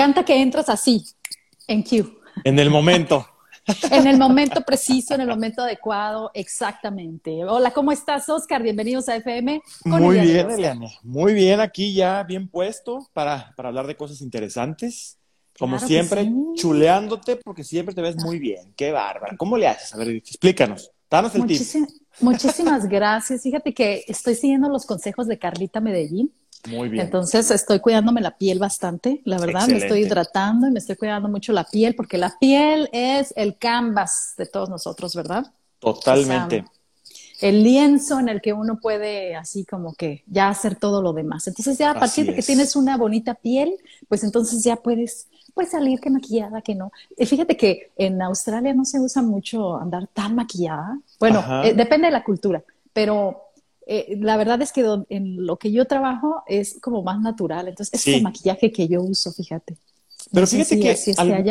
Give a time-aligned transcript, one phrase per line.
[0.00, 1.04] Me encanta que entras así,
[1.66, 2.22] en Q.
[2.42, 3.28] En el momento.
[3.90, 7.44] en el momento preciso, en el momento adecuado, exactamente.
[7.44, 8.62] Hola, ¿cómo estás, Oscar?
[8.62, 9.60] Bienvenidos a FM.
[9.84, 10.86] Muy bien, Eliana.
[11.02, 15.18] Muy bien, aquí ya bien puesto para, para hablar de cosas interesantes.
[15.58, 18.72] Como siempre, chuleándote porque siempre te ves muy bien.
[18.74, 19.36] Qué bárbara.
[19.36, 19.92] ¿Cómo le haces?
[19.92, 20.90] A ver, explícanos.
[21.10, 21.60] Danos el tip.
[22.20, 23.42] Muchísimas gracias.
[23.42, 26.32] Fíjate que estoy siguiendo los consejos de Carlita Medellín.
[26.68, 27.06] Muy bien.
[27.06, 31.28] Entonces estoy cuidándome la piel bastante, la verdad, me estoy hidratando y me estoy cuidando
[31.28, 35.46] mucho la piel porque la piel es el canvas de todos nosotros, ¿verdad?
[35.78, 36.64] Totalmente.
[37.40, 41.48] el lienzo en el que uno puede así como que ya hacer todo lo demás.
[41.48, 45.70] Entonces ya a partir de que tienes una bonita piel, pues entonces ya puedes pues
[45.70, 46.92] salir que maquillada, que no.
[47.16, 50.98] Y fíjate que en Australia no se usa mucho andar tan maquillada.
[51.18, 53.49] Bueno, eh, depende de la cultura, pero
[53.92, 57.66] eh, la verdad es que en lo que yo trabajo es como más natural.
[57.66, 59.76] Entonces, es el maquillaje que yo uso, fíjate.
[60.32, 60.96] Pero fíjate que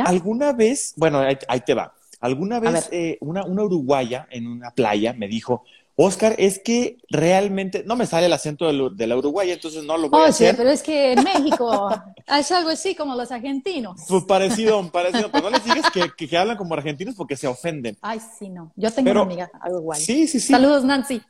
[0.05, 1.93] alguna vez, bueno, ahí, te va.
[2.21, 5.65] Alguna vez eh, una, una uruguaya en una playa me dijo,
[5.97, 10.09] Oscar, es que realmente no me sale el acento de, la uruguaya, entonces no lo
[10.09, 10.55] voy a hacer.
[10.55, 11.89] pero es que en México
[12.25, 13.99] es algo así como los argentinos.
[14.07, 15.29] Pues parecido, parecido.
[15.29, 17.97] Pero no les digas que, hablan como argentinos porque se ofenden.
[18.01, 18.71] Ay, sí, no.
[18.77, 20.01] Yo tengo una amiga uruguaya.
[20.01, 20.53] Sí, sí, sí.
[20.53, 21.21] Saludos, Nancy.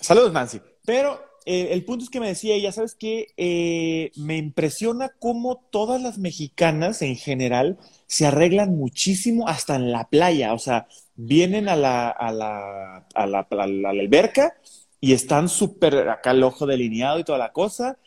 [0.00, 0.60] Saludos, Nancy.
[0.84, 3.28] Pero eh, el punto es que me decía ella, ¿sabes qué?
[3.36, 10.08] Eh, me impresiona cómo todas las mexicanas en general se arreglan muchísimo hasta en la
[10.08, 10.54] playa.
[10.54, 13.46] O sea, vienen a la, a la, a la,
[13.88, 14.54] alberca
[15.00, 17.98] y están súper acá el ojo delineado y toda la cosa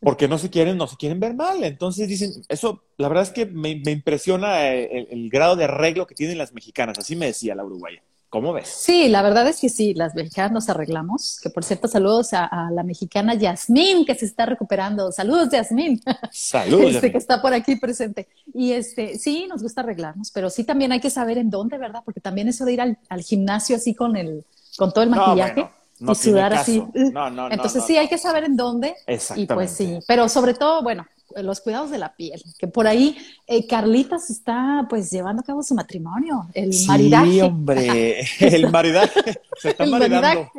[0.00, 1.62] porque no se quieren, no se quieren ver mal.
[1.62, 6.14] Entonces dicen, eso, la verdad es que me, impresiona eh, el, grado de arreglo que
[6.14, 8.02] tienen las mexicanas, así me decía la uruguaya.
[8.30, 8.68] ¿Cómo ves?
[8.68, 11.40] Sí, la verdad es que sí, las mexicanas nos arreglamos.
[11.42, 15.10] Que por cierto, saludos a, la mexicana Yasmín, que se está recuperando.
[15.10, 16.00] Saludos, Yasmín.
[16.30, 16.94] Saludos.
[16.94, 18.28] Este, que está por aquí presente.
[18.54, 22.02] Y este, sí, nos gusta arreglarnos, pero sí también hay que saber en dónde, ¿verdad?
[22.04, 24.44] Porque también eso de ir al, gimnasio así con el,
[24.76, 25.68] con todo el maquillaje.
[25.98, 26.84] y sudar así.
[27.12, 28.94] No, no, Entonces sí, hay que saber en dónde.
[29.08, 29.52] Exactamente.
[29.52, 31.04] Y pues sí, pero sobre todo, bueno,
[31.36, 35.44] los cuidados de la piel, que por ahí eh, Carlita se está pues llevando a
[35.44, 37.30] cabo su matrimonio, el maridaje.
[37.30, 40.50] Sí, hombre, el maridaje, se está maridando.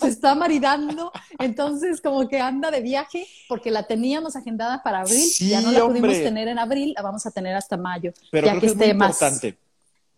[0.00, 5.28] se está maridando, entonces como que anda de viaje, porque la teníamos agendada para abril,
[5.40, 8.60] ya no la pudimos tener en abril, la vamos a tener hasta mayo, Pero ya
[8.60, 9.20] que, esté más...
[9.20, 9.67] Importante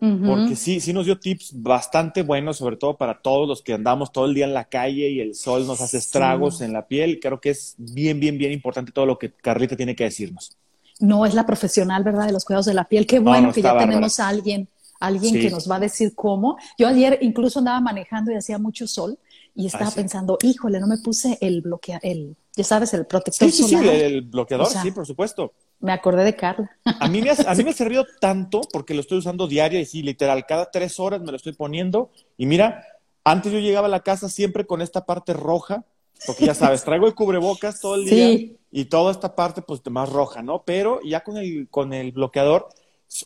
[0.01, 4.13] porque sí, sí nos dio tips bastante buenos, sobre todo para todos los que andamos
[4.13, 7.21] todo el día en la calle y el sol nos hace estragos en la piel.
[7.21, 10.57] Creo que es bien, bien, bien importante todo lo que Carlita tiene que decirnos.
[11.01, 12.27] No es la profesional, ¿verdad?
[12.27, 13.07] De los cuidados de la piel.
[13.07, 14.69] Qué bueno que ya tenemos a alguien,
[15.01, 16.57] alguien que nos va a decir cómo.
[16.79, 19.19] Yo ayer incluso andaba manejando y hacía mucho sol
[19.55, 23.65] y estaba pensando, híjole, no me puse el bloqueador, el, ya sabes, el protector sí,
[23.65, 25.53] sí, Sí, el bloqueador, sí, por supuesto.
[25.81, 26.71] Me acordé de Carla.
[26.85, 29.81] A mí, me ha, a mí me ha servido tanto porque lo estoy usando diario
[29.81, 32.11] y sí, literal, cada tres horas me lo estoy poniendo.
[32.37, 32.85] Y mira,
[33.25, 35.85] antes yo llegaba a la casa siempre con esta parte roja,
[36.27, 40.09] porque ya sabes, traigo el cubrebocas todo el día y toda esta parte pues más
[40.09, 40.63] roja, ¿no?
[40.65, 42.69] Pero ya con el, con el bloqueador,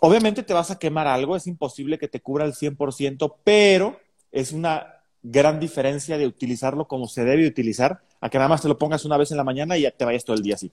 [0.01, 3.99] obviamente te vas a quemar algo, es imposible que te cubra al 100%, pero
[4.31, 8.69] es una gran diferencia de utilizarlo como se debe utilizar, a que nada más te
[8.69, 10.71] lo pongas una vez en la mañana y ya te vayas todo el día así.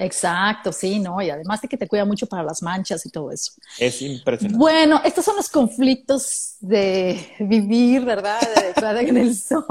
[0.00, 1.20] Exacto, sí, ¿no?
[1.20, 3.52] Y además de que te cuida mucho para las manchas y todo eso.
[3.80, 4.56] Es impresionante.
[4.56, 8.40] Bueno, estos son los conflictos de vivir, ¿verdad?
[8.40, 9.64] De, en el sol,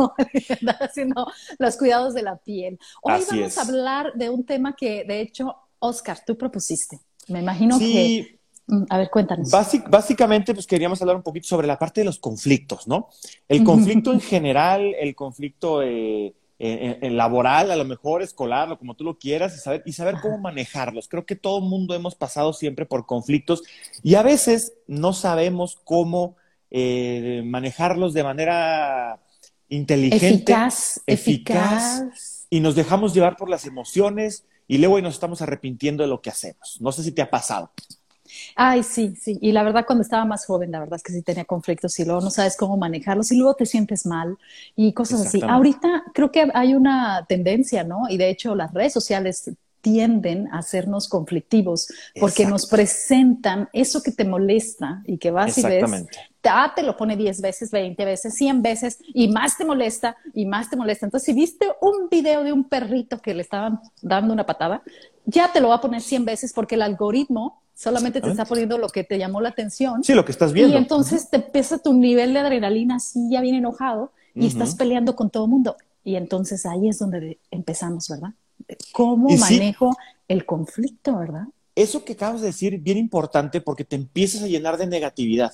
[0.82, 2.78] haciendo los cuidados de la piel.
[3.02, 7.00] Hoy vamos a hablar de un tema que, de hecho, Oscar, tú propusiste.
[7.30, 8.40] Me imagino que...
[8.68, 9.50] Mm, a ver, cuéntanos.
[9.50, 13.08] básicamente, pues queríamos hablar un poquito sobre la parte de los conflictos, ¿no?
[13.48, 15.82] El conflicto en general, el conflicto...
[15.82, 19.94] Eh, en, laboral, a lo mejor escolar, o como tú lo quieras, y saber, y
[19.94, 21.08] saber cómo manejarlos.
[21.08, 23.64] Creo que todo el mundo hemos pasado siempre por conflictos
[24.04, 26.36] y a veces no sabemos cómo
[26.72, 29.20] eh, manejarlos de manera
[29.70, 36.04] inteligente, eficaz, eficaz, y nos dejamos llevar por las emociones y luego nos estamos arrepintiendo
[36.04, 36.78] de lo que hacemos.
[36.82, 37.72] No sé si te ha pasado.
[38.60, 39.38] Ay, sí, sí.
[39.40, 42.06] Y la verdad, cuando estaba más joven, la verdad es que sí tenía conflictos y
[42.06, 44.36] luego no sabes cómo manejarlos y luego te sientes mal
[44.76, 45.44] y cosas así.
[45.48, 48.10] Ahorita creo que hay una tendencia, ¿no?
[48.10, 49.52] Y de hecho las redes sociales
[49.88, 51.88] tienden a hacernos conflictivos
[52.20, 56.06] porque nos presentan eso que te molesta y que vas y ves,
[56.44, 60.46] ah, te lo pone 10 veces, 20 veces, 100 veces y más te molesta y
[60.46, 61.06] más te molesta.
[61.06, 64.82] Entonces, si viste un video de un perrito que le estaban dando una patada,
[65.24, 68.78] ya te lo va a poner 100 veces porque el algoritmo solamente te está poniendo
[68.78, 70.04] lo que te llamó la atención.
[70.04, 70.74] Sí, lo que estás viendo.
[70.74, 75.16] Y entonces te pesa tu nivel de adrenalina así ya bien enojado y estás peleando
[75.16, 75.78] con todo el mundo.
[76.04, 78.34] Y entonces ahí es donde empezamos, ¿verdad?
[78.92, 79.96] ¿Cómo manejo
[80.28, 81.48] el conflicto, verdad?
[81.78, 85.54] eso que acabas de decir, bien importante, porque te empiezas a llenar de negatividad.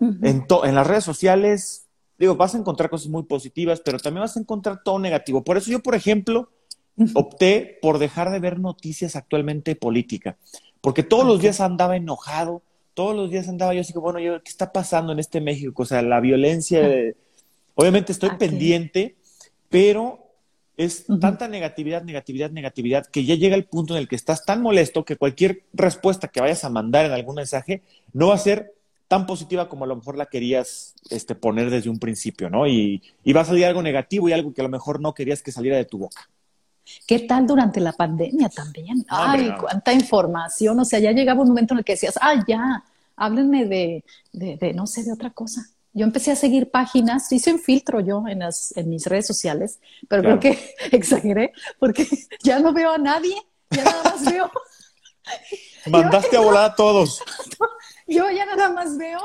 [0.00, 1.86] en, en las redes sociales,
[2.18, 5.44] digo, vas a encontrar cosas muy positivas, pero también vas a encontrar todo negativo.
[5.44, 6.50] Por eso yo, por ejemplo,
[7.14, 10.36] opté por dejar de ver noticias actualmente política,
[10.80, 12.62] porque todos los días andaba enojado,
[12.94, 15.84] todos los días andaba yo así como, bueno, yo, ¿qué está pasando en este México?
[15.84, 16.80] O sea, la violencia,
[17.76, 19.14] obviamente estoy pendiente,
[19.68, 20.29] pero
[20.80, 24.62] es tanta negatividad, negatividad, negatividad, que ya llega el punto en el que estás tan
[24.62, 27.82] molesto que cualquier respuesta que vayas a mandar en algún mensaje
[28.14, 28.72] no va a ser
[29.06, 32.66] tan positiva como a lo mejor la querías este, poner desde un principio, ¿no?
[32.66, 35.42] Y, y va a salir algo negativo y algo que a lo mejor no querías
[35.42, 36.30] que saliera de tu boca.
[37.06, 39.04] ¿Qué tal durante la pandemia también?
[39.08, 40.80] Ay, cuánta información.
[40.80, 42.84] O sea, ya llegaba un momento en el que decías, ah, ya,
[43.16, 45.62] háblenme de, de, de, no sé, de otra cosa
[45.92, 49.80] yo empecé a seguir páginas, hice un filtro yo en, las, en mis redes sociales,
[50.08, 52.06] pero creo que exageré porque
[52.42, 53.34] ya no veo a nadie,
[53.70, 54.50] ya nada más veo.
[55.86, 57.22] Mandaste a volar a todos.
[58.06, 59.20] Yo ya nada más veo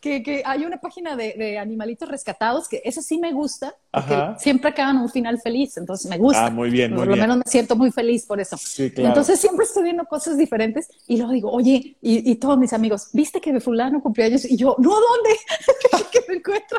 [0.00, 4.98] que, hay una página de, animalitos rescatados que esa sí me gusta, porque siempre acaban
[4.98, 6.46] un final feliz, entonces me gusta.
[6.46, 8.56] Ah, muy bien, muy Por lo menos me siento muy feliz por eso.
[8.78, 13.40] Entonces siempre estoy viendo cosas diferentes y luego digo, oye, y, todos mis amigos, ¿viste
[13.40, 14.44] que de fulano cumpleaños?
[14.44, 15.30] Y yo, no, ¿dónde?
[16.12, 16.78] ¿Qué me encuentro?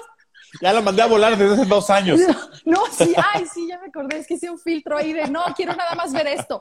[0.62, 2.20] Ya lo mandé a volar desde hace dos años.
[2.66, 5.42] No, sí, ay, sí, ya me acordé, es que hice un filtro ahí de, no,
[5.56, 6.60] quiero nada más ver esto.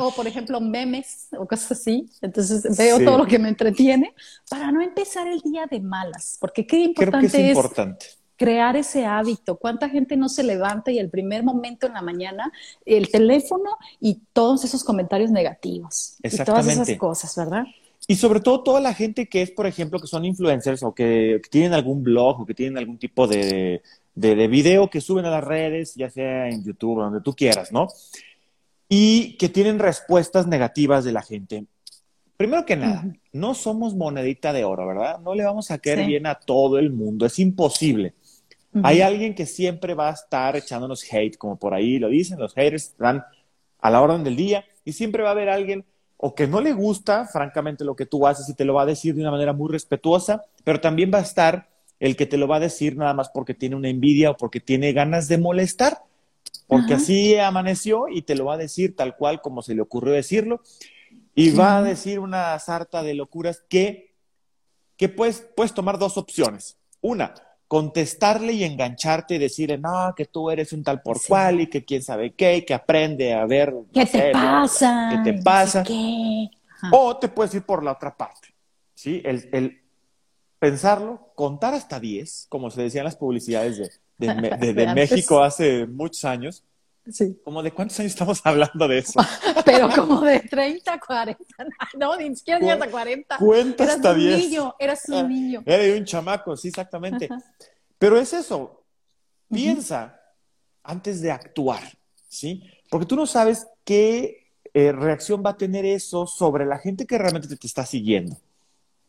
[0.00, 2.08] O, por ejemplo, memes o cosas así.
[2.22, 4.14] Entonces veo todo lo que me entretiene
[4.48, 8.06] para no empezar el día de malas, porque qué importante Creo que es, importante.
[8.36, 9.56] crear ese hábito.
[9.56, 12.50] ¿Cuánta gente no se levanta y el primer momento en la mañana,
[12.86, 13.70] el teléfono
[14.00, 16.16] y todos esos comentarios negativos?
[16.22, 17.64] Y todas esas cosas, ¿verdad?
[18.06, 21.40] Y sobre todo toda la gente que es, por ejemplo, que son influencers o que,
[21.50, 23.82] tienen algún blog o que tienen algún tipo de,
[24.14, 27.70] de, video que suben a las redes, ya sea en YouTube o donde tú quieras,
[27.70, 27.88] ¿no?
[28.90, 31.64] Y que tienen respuestas negativas de la gente.
[32.36, 35.20] Primero que nada, no somos monedita de oro, ¿verdad?
[35.20, 38.14] No le vamos a caer bien a todo el mundo, es imposible.
[38.82, 42.54] Hay alguien que siempre va a estar echándonos hate, como por ahí lo dicen, los
[42.54, 43.24] haters están
[43.78, 45.84] a la orden del día y siempre va a haber alguien
[46.16, 48.86] o que no le gusta, francamente, lo que tú haces y te lo va a
[48.86, 52.46] decir de una manera muy respetuosa, pero también va a estar el que te lo
[52.46, 56.02] va a decir nada más porque tiene una envidia o porque tiene ganas de molestar,
[56.70, 60.12] porque así amaneció y te lo va a decir tal cual como se le ocurrió
[60.12, 60.62] decirlo,
[61.34, 64.14] y va a decir una sarta de locuras que,
[64.96, 66.76] que puedes, puedes tomar dos opciones.
[67.00, 67.34] Una,
[67.66, 71.84] contestarle y engancharte y decirle, no, que tú eres un tal por cual y que
[71.84, 73.74] quién sabe qué, y que aprende a ver.
[73.92, 75.08] ¿Qué te pasa?
[75.10, 75.84] ¿Qué te pasa?
[76.92, 78.54] O te puedes ir por la otra parte,
[78.94, 79.20] ¿sí?
[79.24, 79.79] El,
[80.60, 86.24] pensarlo, contar hasta 10, como se decía en las publicidades de, de, México hace muchos
[86.24, 86.62] años.
[87.10, 87.40] Sí.
[87.42, 89.20] ¿Como de cuántos años estamos hablando de eso?
[89.64, 91.44] Pero como de 30, 40.
[91.98, 93.38] No, ni siquiera hasta 40.
[93.38, 94.38] Cuenta eras hasta 10.
[94.38, 95.62] Niño, eras un niño.
[95.64, 97.28] Era un chamaco, sí, exactamente.
[97.98, 98.84] Pero es eso.
[99.48, 100.20] Piensa
[100.84, 101.82] antes de actuar,
[102.28, 102.62] ¿sí?
[102.88, 107.18] Porque tú no sabes qué eh, reacción va a tener eso sobre la gente que
[107.18, 108.36] realmente te, te está siguiendo.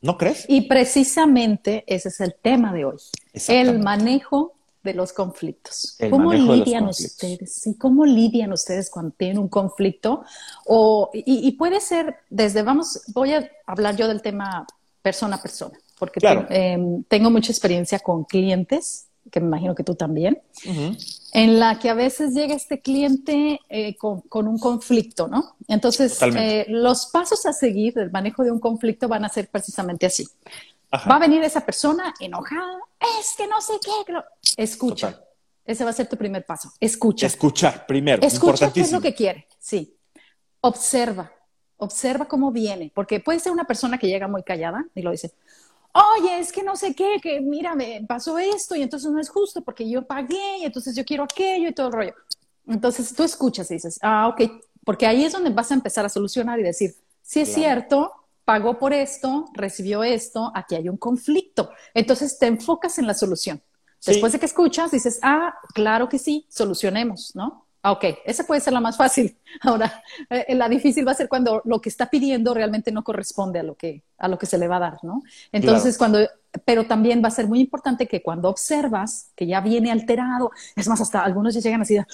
[0.02, 0.46] ¿No crees?
[0.48, 2.98] Y precisamente ese es el tema de hoy.
[3.48, 5.96] El manejo de los conflictos.
[6.10, 7.68] ¿Cómo lidian ustedes?
[7.68, 10.24] ¿Y cómo lidian ustedes cuando tienen un conflicto?
[10.66, 14.66] O, y, puede ser desde, vamos, voy a hablar yo del tema
[15.04, 19.94] persona a persona, porque em, tengo mucha experiencia con clientes, que me imagino que tú
[19.94, 20.42] también,
[21.32, 25.56] en la que a veces llega este cliente eh, con, un conflicto, ¿no?
[25.68, 30.06] Entonces, eh, los pasos a seguir del manejo de un conflicto van a ser precisamente
[30.06, 30.28] así.
[30.94, 32.80] Va a venir esa persona enojada,
[33.20, 34.14] es que no sé qué,
[34.58, 35.22] escucha.
[35.66, 36.74] Ese va a ser tu primer paso.
[36.80, 37.28] Escucha.
[37.28, 38.22] Escuchar primero.
[38.24, 39.48] Escucha qué es lo que quiere.
[39.58, 39.96] Sí.
[40.60, 41.32] Observa.
[41.78, 42.92] Observa cómo viene.
[42.94, 45.32] Porque puede ser una persona que llega muy callada y lo dice.
[45.94, 49.30] Oye, es que no sé qué, que mira, me pasó esto y entonces no es
[49.30, 52.14] justo porque yo pagué y entonces yo quiero aquello y todo el rollo.
[52.68, 54.42] Entonces tú escuchas y dices, ah, ok,
[54.86, 58.12] porque ahí es donde vas a empezar a solucionar y decir, si es cierto,
[58.46, 61.70] pagó por esto, recibió esto, aquí hay un conflicto.
[61.94, 63.62] Entonces te enfocas en la solución.
[64.06, 67.68] Después de que escuchas, dices, ah, claro que sí, solucionemos, ¿no?
[67.84, 69.36] Ok, esa puede ser la más fácil.
[69.62, 73.60] Ahora, eh, la difícil va a ser cuando lo que está pidiendo realmente no corresponde
[73.60, 75.24] a lo que, a lo que se le va a dar, ¿no?
[75.52, 76.20] Entonces, cuando,
[76.64, 80.88] pero también va a ser muy importante que cuando observas que ya viene alterado, es
[80.88, 81.98] más, hasta algunos ya llegan así.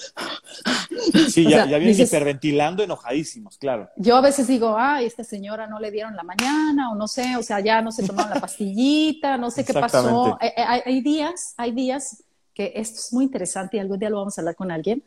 [1.28, 3.88] Sí, ya, ya, vienen hiperventilando, enojadísimos, claro.
[3.96, 7.36] Yo a veces digo, ay, esta señora no le dieron la mañana, o no sé,
[7.36, 10.38] o sea, ya no se tomaron la pastillita, no sé qué pasó.
[10.40, 14.36] Hay, hay días, hay días que esto es muy interesante y algún día lo vamos
[14.38, 15.04] a hablar con alguien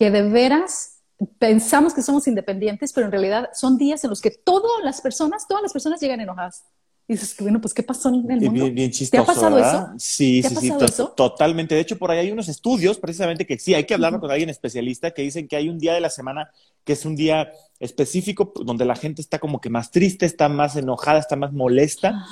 [0.00, 1.00] que de veras
[1.38, 5.46] pensamos que somos independientes, pero en realidad son días en los que todas las personas,
[5.46, 6.64] todas las personas llegan enojadas.
[7.06, 8.50] Y dices, bueno, pues ¿qué pasó en el mundo?
[8.64, 9.86] Bien, bien chistoso, ¿Te ha pasado ¿verdad?
[9.88, 9.98] eso?
[9.98, 11.74] Sí, ¿Te ha sí, sí, to- totalmente.
[11.74, 14.48] De hecho, por ahí hay unos estudios precisamente que sí, hay que hablarlo con alguien
[14.48, 16.50] especialista que dicen que hay un día de la semana
[16.84, 20.76] que es un día específico donde la gente está como que más triste, está más
[20.76, 22.24] enojada, está más molesta.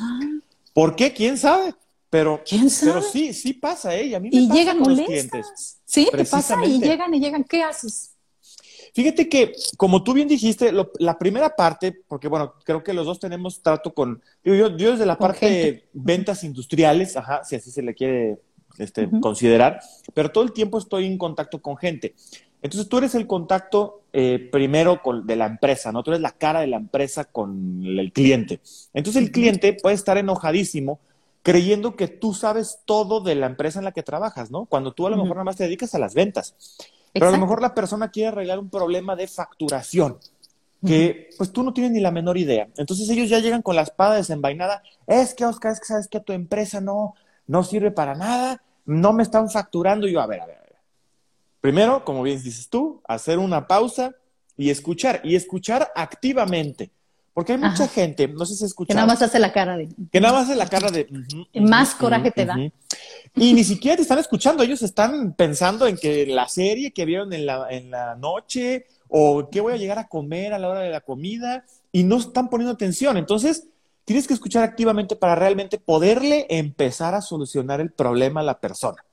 [0.73, 1.13] ¿Por qué?
[1.13, 1.75] ¿Quién sabe?
[2.11, 2.93] Pero, ¿Quién sabe?
[2.93, 4.07] pero sí, sí pasa, ¿eh?
[4.07, 5.31] Y a mí me Y pasa llegan con los molestas.
[5.31, 5.78] clientes.
[5.88, 7.45] Sí, te pasa y llegan y llegan.
[7.45, 8.14] ¿Qué haces?
[8.95, 13.07] Fíjate que, como tú bien dijiste, lo- la primera parte, porque bueno, creo que los
[13.07, 17.57] dos tenemos trato con, digo, yo, yo desde la parte de ventas industriales, ajá, si
[17.57, 18.38] así se le quiere
[18.78, 19.80] este, considerar,
[20.14, 22.14] pero todo el tiempo estoy en contacto con gente.
[22.61, 26.02] Entonces tú eres el contacto eh, primero con, de la empresa, ¿no?
[26.02, 28.61] Tú eres la cara de la empresa con el cliente.
[28.95, 30.99] Entonces el cliente puede estar enojadísimo
[31.49, 34.67] creyendo que tú sabes todo de la empresa en la que trabajas, ¿no?
[34.67, 36.55] Cuando tú a lo mejor nada más te dedicas a las ventas.
[37.11, 40.19] Pero a lo mejor la persona quiere arreglar un problema de facturación
[40.87, 42.69] que pues tú no tienes ni la menor idea.
[42.76, 44.83] Entonces ellos ya llegan con la espada desenvainada.
[45.07, 47.14] Es que, Oscar, es que sabes que tu empresa no,
[47.47, 50.07] no sirve para nada, no me están facturando.
[50.07, 50.76] Y yo, a ver, a ver, a ver.
[51.62, 54.14] Primero, como bien dices tú, hacer una pausa
[54.55, 56.90] y escuchar, y escuchar activamente.
[57.38, 57.92] Porque hay mucha Ajá.
[57.92, 59.88] gente, no sé si Que escuchar, nada más hace la cara de.
[60.11, 61.07] que nada más hace la cara de...
[61.54, 62.57] más coraje te da.
[63.37, 67.33] Y ni siquiera te están escuchando, ellos están pensando en que la serie que vieron
[67.33, 70.80] en la, en la noche o qué voy a llegar a comer a la hora
[70.80, 73.16] de la comida y no están poniendo atención.
[73.16, 73.68] Entonces,
[74.04, 79.04] tienes que escuchar activamente para realmente poderle empezar a solucionar el problema a la persona.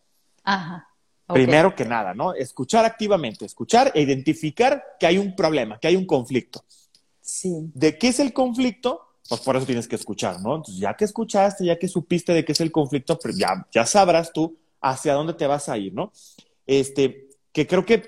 [0.43, 0.87] Ajá.
[1.27, 2.33] Primero que nada, ¿no?
[2.33, 6.63] Escuchar activamente, escuchar e identificar que hay un problema, que hay un conflicto.
[7.35, 7.69] Sí.
[7.73, 9.01] ¿De qué es el conflicto?
[9.27, 10.55] Pues por eso tienes que escuchar, ¿no?
[10.55, 13.85] Entonces, ya que escuchaste, ya que supiste de qué es el conflicto, pues ya, ya
[13.85, 16.13] sabrás tú hacia dónde te vas a ir, ¿no?
[16.65, 18.03] Este, que creo que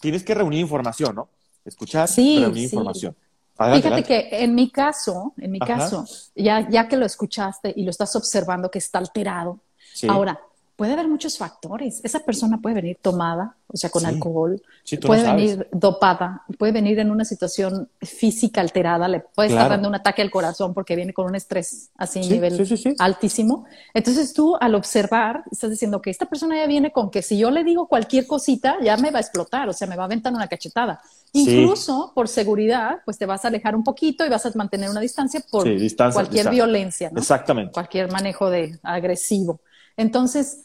[0.00, 1.28] tienes que reunir información, ¿no?
[1.64, 2.64] Escuchar, Sí, reunir sí.
[2.76, 3.16] información.
[3.58, 4.30] Adelante, Fíjate adelante.
[4.30, 5.74] que en mi caso, en mi Ajá.
[5.78, 6.04] caso,
[6.36, 9.58] ya, ya que lo escuchaste y lo estás observando que está alterado,
[9.92, 10.38] Sí, ahora,
[10.80, 12.00] puede haber muchos factores.
[12.02, 14.08] Esa persona puede venir tomada, o sea, con Sí.
[14.08, 15.36] alcohol, sí, no puede sabes.
[15.58, 19.74] venir dopada, puede venir en una situación física alterada, le puede estar Claro.
[19.74, 22.76] dando un ataque al corazón porque viene con un estrés así, Sí, nivel sí, sí,
[22.78, 22.94] sí.
[22.98, 23.66] altísimo.
[23.92, 27.50] Entonces tú al observar estás diciendo que esta persona ya viene con que si yo
[27.50, 30.32] le digo cualquier cosita ya me va a explotar, o sea, me va a aventar
[30.32, 30.98] una cachetada.
[31.34, 35.00] Incluso por seguridad, pues te vas a alejar un poquito y vas a mantener una
[35.00, 36.50] distancia por distancia, cualquier distancia.
[36.64, 37.20] violencia, ¿no?
[37.20, 37.72] Exactamente.
[37.74, 39.60] cualquier manejo de agresivo.
[39.96, 40.62] Entonces,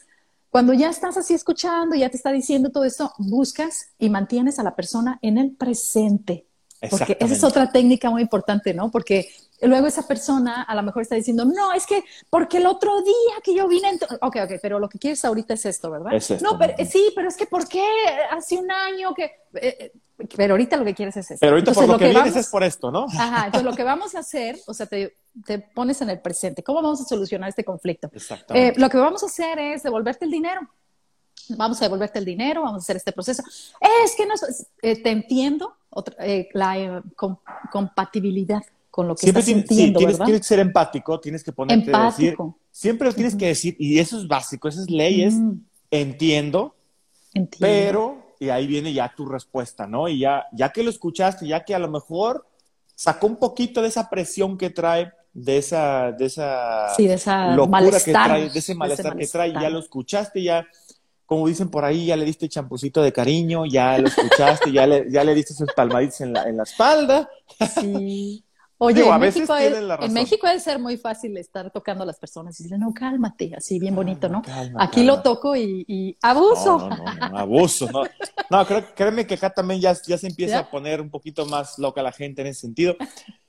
[0.56, 4.62] cuando ya estás así escuchando, ya te está diciendo todo esto, buscas y mantienes a
[4.62, 6.46] la persona en el presente.
[6.88, 8.90] Porque esa es otra técnica muy importante, ¿no?
[8.90, 9.28] Porque
[9.60, 13.34] luego esa persona a lo mejor está diciendo, no, es que porque el otro día
[13.44, 14.06] que yo vine, ento-".
[14.18, 16.14] ok, ok, pero lo que quieres ahorita es esto, ¿verdad?
[16.14, 16.86] Es esto, no, pero, ¿no?
[16.86, 17.84] sí, pero es que ¿por qué
[18.30, 19.24] hace un año que...
[19.24, 19.92] eh, eh,
[20.38, 21.38] pero ahorita lo que quieres es esto.
[21.38, 23.04] Pero ahorita Entonces, por lo, que, vienes vamos- es por esto, ¿no?
[23.10, 26.62] Ajá, entonces lo que vamos a hacer, o sea, te, te pones en el presente.
[26.62, 28.08] ¿Cómo vamos a solucionar este conflicto?
[28.54, 30.62] Eh, lo que vamos a hacer es devolverte el dinero.
[31.50, 33.42] Vamos a devolverte el dinero, vamos a hacer este proceso.
[34.04, 37.36] Es que no, es- eh, te entiendo, otra- eh, la eh, com-
[37.70, 41.52] compatibilidad con lo que Siempre estás tienes, sí, tienes, tienes que ser empático, tienes que
[41.52, 42.58] ponerte a decir, Empático.
[42.70, 45.34] siempre lo tienes que decir, y eso es básico, eso es leyes,
[45.90, 46.74] entiendo,
[47.34, 47.58] entiendo.
[47.60, 50.08] pero, y ahí viene ya tu respuesta, ¿no?
[50.08, 52.46] Y ya, ya que lo escuchaste, ya que a lo mejor
[52.94, 57.54] sacó un poquito de esa presión que trae, de esa, de esa sí, de esa
[57.54, 60.66] locura malestar, que trae, de ese malestar que trae, ya lo escuchaste, ya,
[61.26, 65.10] como dicen por ahí, ya le diste champucito de cariño, ya lo escuchaste, ya le,
[65.10, 67.28] ya le diste sus palmaditas en la, en la espalda.
[67.78, 68.42] Sí.
[68.78, 70.12] Oye, Digo, a en, veces México es- la en.
[70.12, 73.78] México debe ser muy fácil estar tocando a las personas y decirle, no, cálmate, así
[73.78, 74.42] bien bonito, ¿no?
[74.42, 75.16] Calma, Aquí calma.
[75.16, 76.78] lo toco y, y abuso.
[76.78, 78.02] No, no, no, no, abuso, no.
[78.50, 80.58] No, creo, créeme que acá también ya, ya se empieza ¿Ya?
[80.60, 82.96] a poner un poquito más loca la gente en ese sentido.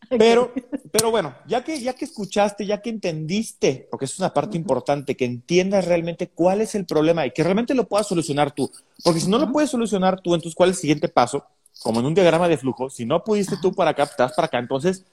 [0.10, 0.54] Pero,
[0.92, 4.56] pero bueno, ya que, ya que escuchaste, ya que entendiste, porque eso es una parte
[4.58, 8.72] importante, que entiendas realmente cuál es el problema y que realmente lo puedas solucionar tú.
[9.04, 11.44] Porque si no lo puedes solucionar tú, entonces, ¿cuál es el siguiente paso?
[11.82, 14.60] Como en un diagrama de flujo, si no pudiste tú para acá, vas para acá,
[14.60, 15.06] entonces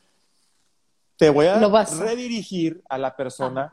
[1.16, 1.58] te voy a-
[2.00, 3.72] redirigir a la persona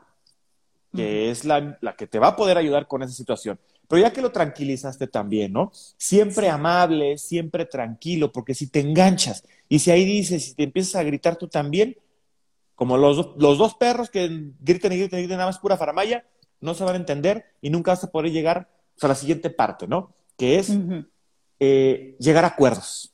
[0.94, 3.58] que es la, la que te va a poder ayudar con esa situación.
[3.92, 5.70] Pero ya que lo tranquilizaste también, ¿no?
[5.98, 10.94] Siempre amable, siempre tranquilo, porque si te enganchas y si ahí dices, si te empiezas
[10.94, 11.98] a gritar tú también,
[12.74, 14.30] como los, do- los dos perros que
[14.60, 16.24] griten y griten y griten nada más pura faramaya,
[16.62, 19.86] no se van a entender y nunca vas a poder llegar a la siguiente parte,
[19.86, 20.14] ¿no?
[20.38, 20.72] Que es
[21.60, 23.12] eh, llegar a acuerdos,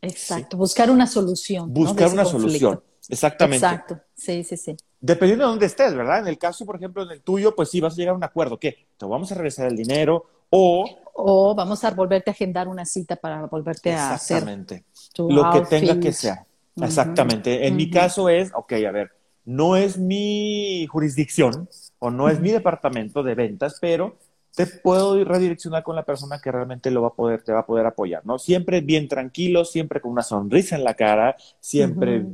[0.00, 1.74] Exacto, buscar una solución.
[1.74, 2.40] buscar una conflicto.
[2.40, 2.82] solución.
[3.10, 3.66] Exactamente.
[3.66, 4.76] Exacto, sí, sí, sí.
[5.00, 6.20] Dependiendo de dónde estés, ¿verdad?
[6.20, 8.24] En el caso, por ejemplo, en el tuyo, pues sí, vas a llegar a un
[8.24, 8.58] acuerdo.
[8.58, 8.86] ¿Qué?
[8.96, 10.88] Te vamos a regresar el dinero o...
[11.20, 14.84] O vamos a volverte a agendar una cita para volverte a hacer Exactamente.
[15.16, 16.34] Lo que tenga que ser.
[16.76, 17.66] Exactamente.
[17.66, 19.10] En mi caso es, ok, a ver,
[19.44, 24.16] no es mi jurisdicción o no es mi departamento de ventas, pero
[24.54, 27.66] te puedo redireccionar con la persona que realmente lo va a poder, te va a
[27.66, 28.38] poder apoyar, ¿no?
[28.38, 32.26] Siempre bien tranquilo, siempre con una sonrisa en la cara, siempre,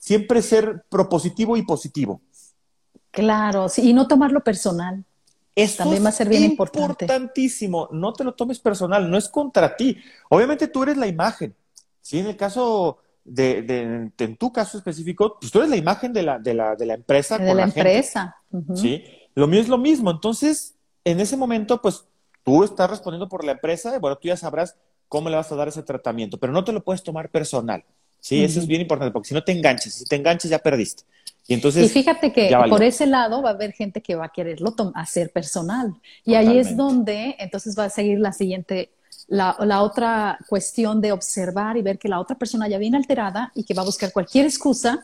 [0.00, 2.20] siempre ser propositivo y positivo.
[3.12, 5.04] Claro, sí, y no tomarlo personal.
[5.54, 7.04] Esto También va a ser bien importante.
[7.04, 7.88] importantísimo.
[7.92, 9.96] No te lo tomes personal, no es contra ti.
[10.30, 11.54] Obviamente tú eres la imagen.
[12.00, 16.22] Sí, en el caso de, en tu caso específico, pues tú eres la imagen de
[16.22, 17.36] la, de la, de la empresa.
[17.36, 18.36] De la, empresa.
[18.74, 19.04] Sí,
[19.34, 20.10] lo mío es lo mismo.
[20.10, 22.06] Entonces, en ese momento, pues
[22.42, 24.76] tú estás respondiendo por la empresa, y bueno, tú ya sabrás
[25.08, 27.84] cómo le vas a dar ese tratamiento, pero no te lo puedes tomar personal.
[28.20, 31.04] Sí, eso es bien importante, porque si no te enganches, si te enganches ya perdiste.
[31.46, 34.28] Y, entonces, y fíjate que por ese lado va a haber gente que va a
[34.28, 35.94] quererlo hacer personal.
[36.24, 38.92] Y ahí es donde entonces va a seguir la siguiente
[39.26, 43.52] la, la, otra cuestión de observar y ver que la otra persona ya viene alterada
[43.54, 45.00] y que va a buscar cualquier excusa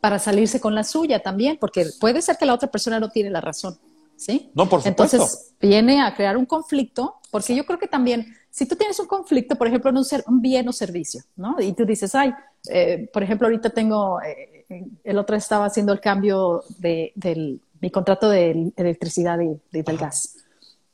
[0.00, 3.30] para salirse con la suya también, porque puede ser que la otra persona no tiene
[3.30, 3.78] la razón,
[4.16, 4.50] ¿sí?
[4.54, 5.16] No, por supuesto.
[5.16, 9.06] Entonces viene a crear un conflicto, porque yo creo que también, si tú tienes un
[9.06, 11.56] conflicto, por ejemplo, en un, ser, un bien o servicio, ¿no?
[11.60, 12.32] Y tú dices, ay,
[12.68, 14.66] eh, por ejemplo, ahorita tengo, eh,
[15.04, 20.36] el otro estaba haciendo el cambio de, del, mi contrato de electricidad y, del gas.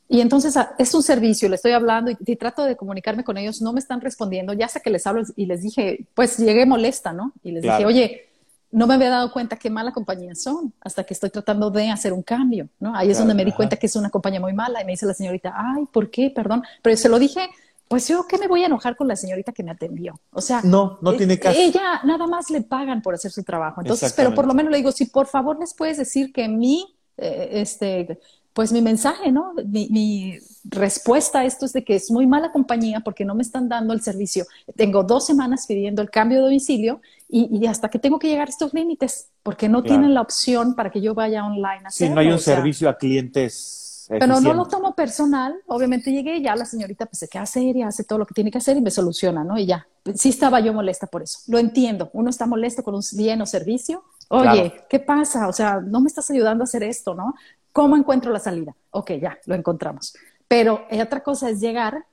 [0.08, 3.60] Y entonces ah, es un servicio, le estoy hablando y, trato de comunicarme con ellos,
[3.60, 7.12] no me están respondiendo, ya sé que les hablo y les dije, pues llegué molesta,
[7.12, 7.32] ¿no?
[7.42, 8.26] Y les dije, oye,
[8.70, 12.12] no me había dado cuenta qué mala compañía son hasta que estoy tratando de hacer
[12.12, 12.94] un cambio, ¿no?
[12.94, 15.06] Ahí es donde me di cuenta que es una compañía muy mala y me dice
[15.06, 16.30] la señorita, ay, ¿por qué?
[16.30, 17.48] Perdón, pero se lo dije,
[17.88, 20.20] pues yo qué me voy a enojar con la señorita que me atendió.
[20.32, 21.58] O sea, no, no tiene caso.
[21.58, 23.80] Ella nada más le pagan por hacer su trabajo.
[23.80, 26.96] Entonces, pero por lo menos le digo, si por favor les puedes decir que mi,
[27.16, 28.18] eh, este,
[28.52, 29.52] pues mi mensaje, ¿no?
[29.66, 33.68] Mi, respuesta a esto es de que es muy mala compañía porque no me están
[33.68, 34.46] dando el servicio.
[34.74, 38.50] Tengo dos semanas pidiendo el cambio de domicilio y, hasta que tengo que llegar a
[38.50, 42.10] estos límites porque no tienen la opción para que yo vaya online a hacerlo.
[42.10, 43.85] Sí, no hay un servicio a clientes.
[44.08, 45.56] Pero no lo tomo personal.
[45.66, 48.50] Obviamente llegué y ya la señorita pues se queda seria, hace todo lo que tiene
[48.50, 49.58] que hacer y me soluciona, ¿no?
[49.58, 49.86] Y ya.
[50.14, 51.40] Sí estaba yo molesta por eso.
[51.48, 52.10] Lo entiendo.
[52.12, 54.04] Uno está molesto con un bien o servicio.
[54.28, 55.48] Oye, ¿qué pasa?
[55.48, 57.34] O sea, no me estás ayudando a hacer esto, ¿no?
[57.72, 58.74] ¿Cómo encuentro la salida?
[58.90, 60.14] Ok, ya, lo encontramos.
[60.48, 62.06] Pero eh, otra cosa es llegar,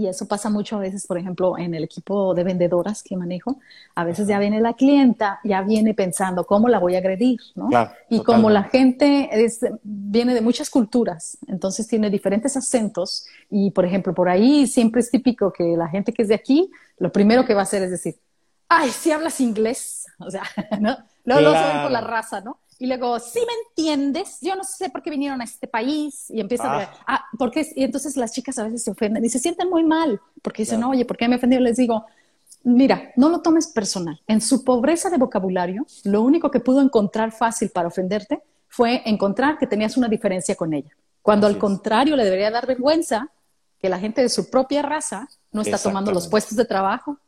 [0.00, 3.58] y eso pasa mucho a veces, por ejemplo, en el equipo de vendedoras que manejo,
[3.94, 7.68] a veces ya viene la clienta, ya viene pensando cómo la voy a agredir, ¿no?
[8.08, 9.28] y como la gente
[9.82, 15.10] viene de muchas culturas, entonces tiene diferentes acentos, y por ejemplo, por ahí siempre es
[15.10, 17.90] típico que la gente que es de aquí, lo primero que va a hacer es
[17.90, 18.16] decir,
[18.68, 20.44] ay, si hablas inglés, o sea,
[20.80, 20.96] ¿no?
[21.24, 22.58] Luego lo saben por la raza, ¿no?
[22.80, 26.30] Y luego, si me entiendes, yo no sé por qué vinieron a este país.
[26.30, 26.90] Y empiezan a, ah.
[27.06, 30.18] ah, porque Y entonces las chicas a veces se ofenden y se sienten muy mal,
[30.40, 31.60] porque dicen, oye, ¿por qué me ofendió?
[31.60, 32.06] Les digo,
[32.64, 34.22] mira, no lo tomes personal.
[34.26, 39.58] En su pobreza de vocabulario, lo único que pudo encontrar fácil para ofenderte fue encontrar
[39.58, 40.96] que tenías una diferencia con ella.
[41.20, 43.28] Cuando al contrario le debería dar vergüenza
[43.78, 47.18] que la gente de su propia raza no está tomando los puestos de trabajo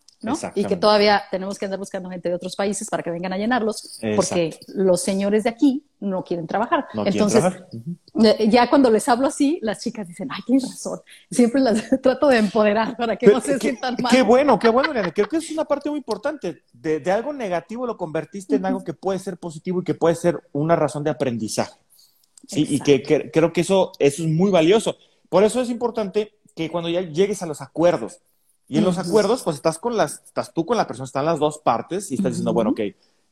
[0.54, 3.38] y que todavía tenemos que andar buscando gente de otros países para que vengan a
[3.38, 6.87] llenarlos, porque los señores de aquí no quieren trabajar.
[7.04, 7.44] Entonces,
[8.22, 11.00] eh, ya cuando les hablo así, las chicas dicen, ay, tienes razón.
[11.30, 14.12] Siempre las trato de empoderar para que no se sientan mal.
[14.12, 16.62] Qué bueno, qué bueno, Creo que es una parte muy importante.
[16.72, 20.42] De, algo negativo lo convertiste en algo que puede ser positivo y que puede ser
[20.52, 21.74] una razón de aprendizaje.
[22.46, 24.96] Sí, y que, creo que eso, eso es muy valioso.
[25.28, 28.20] Por eso es importante que cuando ya llegues a los acuerdos,
[28.72, 31.38] y en los acuerdos, pues estás con las, estás tú con la persona, están las
[31.38, 32.80] dos partes y estás diciendo, bueno, ok,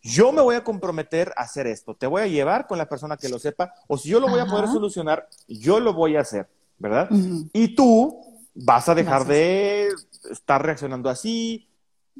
[0.02, 3.16] yo me voy a comprometer a hacer esto, te voy a llevar con la persona
[3.16, 6.20] que lo sepa, o si yo lo voy a poder solucionar, yo lo voy a
[6.20, 7.08] hacer, ¿verdad?
[7.54, 8.20] Y tú
[8.54, 9.88] vas a dejar de
[10.30, 11.66] estar reaccionando así,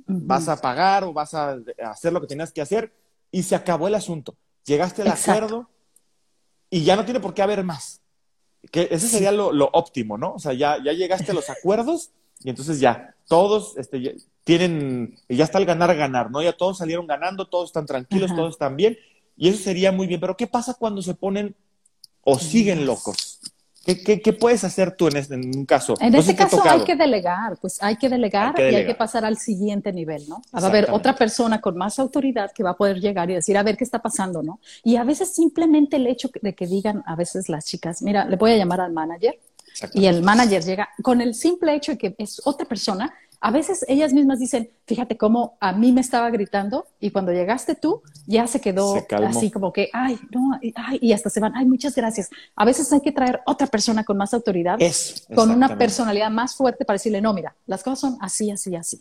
[0.07, 1.59] vas a pagar o vas a
[1.91, 2.91] hacer lo que tenías que hacer
[3.31, 4.35] y se acabó el asunto.
[4.65, 5.69] Llegaste al acuerdo
[6.71, 8.01] y ya no tiene por qué haber más.
[8.71, 10.33] Que ese sería lo, lo, óptimo, ¿no?
[10.33, 15.45] O sea, ya, ya llegaste a los acuerdos y entonces ya, todos este, tienen, ya
[15.45, 16.43] está el ganar, ganar, ¿no?
[16.43, 18.99] Ya todos salieron ganando, todos están tranquilos, todos están bien.
[19.37, 20.21] Y eso sería muy bien.
[20.21, 21.55] Pero ¿qué pasa cuando se ponen
[22.23, 23.41] o siguen locos?
[23.85, 25.95] ¿Qué, qué, puedes hacer tú en, este, en un caso?
[26.01, 29.39] En este caso hay que delegar, pues hay que delegar, y hay que pasar al
[29.39, 30.43] siguiente nivel, ¿no?
[30.55, 33.57] Va a haber otra persona con más autoridad que va a poder llegar y decir,
[33.57, 34.61] a ver qué está pasando, ¿no?
[34.85, 38.37] Y a veces simplemente el hecho de que digan, a veces las chicas, mira, le
[38.37, 39.39] voy a llamar al manager
[39.95, 43.87] y el manager llega con el simple hecho de que es otra persona, A veces
[43.89, 48.47] ellas mismas dicen, fíjate cómo a mí me estaba gritando y cuando llegaste tú ya
[48.47, 52.29] se quedó así como que, ay, no, ay, y hasta se van, ay, muchas gracias.
[52.55, 54.79] A veces hay que traer otra persona con más autoridad,
[55.35, 59.01] con una personalidad más fuerte para decirle, no, mira, las cosas son así, así, así.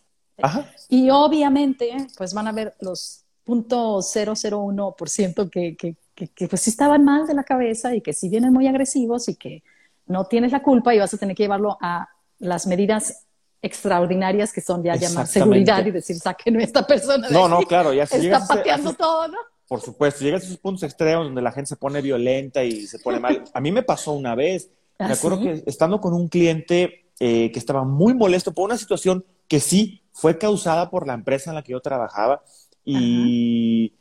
[0.87, 7.03] Y obviamente, pues van a ver los .001% que, que, que, que pues sí estaban
[7.03, 9.63] mal de la cabeza y que sí vienen muy agresivos y que
[10.09, 13.25] no tienes la culpa y vas a tener que llevarlo a las medidas
[13.61, 17.29] extraordinarias que son ya llamar seguridad y decir, saquen a esta persona.
[17.29, 19.37] no, no, claro, ya se Está pateando todo, ¿no?
[19.67, 22.97] Por supuesto, llegas a esos puntos extremos donde la gente se pone violenta y se
[22.99, 23.43] pone mal.
[23.53, 27.51] A mí me pasó una vez, me ¿Ah, acuerdo que estando con un cliente eh,
[27.51, 31.55] que estaba muy molesto por una situación que sí fue causada por la empresa en
[31.55, 32.41] la que yo trabajaba
[32.83, 33.93] y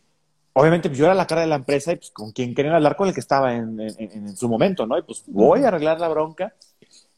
[0.58, 2.96] obviamente pues, yo era la cara de la empresa y pues con quien querían hablar
[2.96, 4.98] con el que estaba en, en, su momento, ¿no?
[4.98, 6.52] Y pues voy a arreglar la bronca,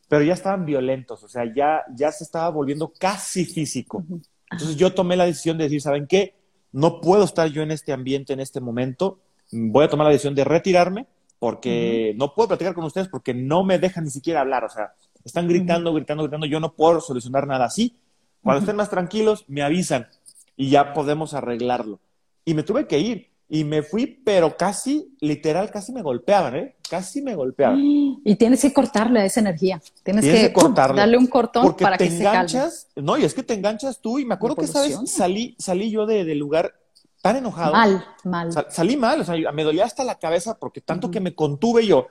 [0.09, 4.05] pero ya estaban violentos, o sea, ya, ya se estaba volviendo casi físico.
[4.51, 6.35] Entonces yo tomé la decisión de decir, ¿saben qué?
[6.73, 10.35] No puedo estar yo en este ambiente en este momento, voy a tomar la decisión
[10.35, 11.07] de retirarme
[11.39, 14.93] porque no puedo platicar con ustedes porque no me dejan ni siquiera hablar, o sea,
[15.25, 17.97] están gritando, gritando, gritando, yo no puedo solucionar nada así.
[18.43, 20.09] Cuando estén más tranquilos, me avisan
[20.57, 22.01] y ya podemos arreglarlo.
[22.45, 23.30] Y me tuve que ir.
[23.53, 26.77] Y me fui, pero casi, literal, casi me golpeaban, ¿eh?
[26.89, 27.81] Casi me golpeaban.
[28.25, 29.83] Y tienes que cortarle a esa energía.
[30.05, 32.69] Tienes, que, darle un cortón para que se calme.
[32.97, 34.21] No, y es que te enganchas tú.
[34.21, 34.99] Y me acuerdo que, ¿sabes?
[35.07, 36.75] Salí, salí yo del lugar
[37.23, 37.73] tan enojado.
[37.73, 38.53] Mal, mal.
[38.71, 42.07] salí mal, o sea, me dolía hasta la cabeza porque tanto que me contuve yo.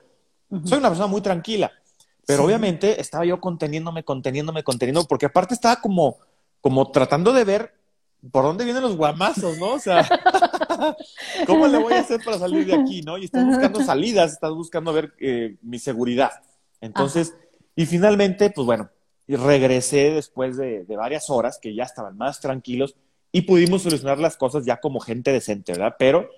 [0.64, 1.72] Soy una persona muy tranquila.
[2.26, 6.18] Pero obviamente estaba yo conteniéndome, conteniéndome, conteniendo, porque aparte estaba como,
[6.60, 7.79] como tratando de ver
[8.30, 9.74] por dónde vienen los guamazos, ¿no?
[9.74, 10.06] O sea,
[11.46, 13.18] ¿cómo le voy a hacer para salir de aquí, no?
[13.18, 16.30] Y estás buscando salidas, estás buscando ver eh, mi seguridad.
[16.80, 17.34] Entonces,
[17.74, 18.90] y finalmente, pues bueno,
[19.26, 22.96] regresé después de, de, varias horas que ya estaban más tranquilos
[23.32, 25.96] y pudimos solucionar las cosas ya como gente decente, ¿verdad?
[25.98, 26.28] Pero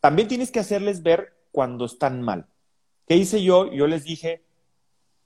[0.00, 2.46] también tienes que hacerles ver cuando están mal.
[3.08, 3.72] ¿Qué hice yo?
[3.72, 4.44] Yo les dije,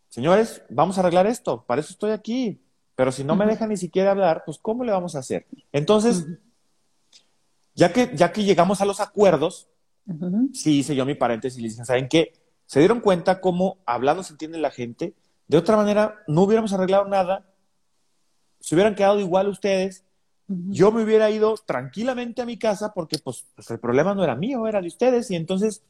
[0.09, 2.61] señores, vamos a arreglar esto, para eso estoy aquí,
[3.01, 5.47] pero si no me dejan ni siquiera hablar, pues ¿cómo le vamos a hacer?
[5.73, 6.27] Entonces,
[7.75, 9.69] ya, que, ya que llegamos a los acuerdos,
[10.53, 12.35] sí hice yo mi paréntesis y les dije, ¿saben qué?
[12.67, 15.15] Se dieron cuenta cómo hablando se entiende la gente.
[15.49, 17.47] De otra manera, no hubiéramos arreglado nada.
[18.61, 20.05] Se hubieran quedado igual ustedes.
[20.47, 24.37] Yo me hubiera ido tranquilamente a mi casa porque pues, pues, el problema no era
[24.37, 25.31] mío, era de ustedes.
[25.31, 25.83] Y entonces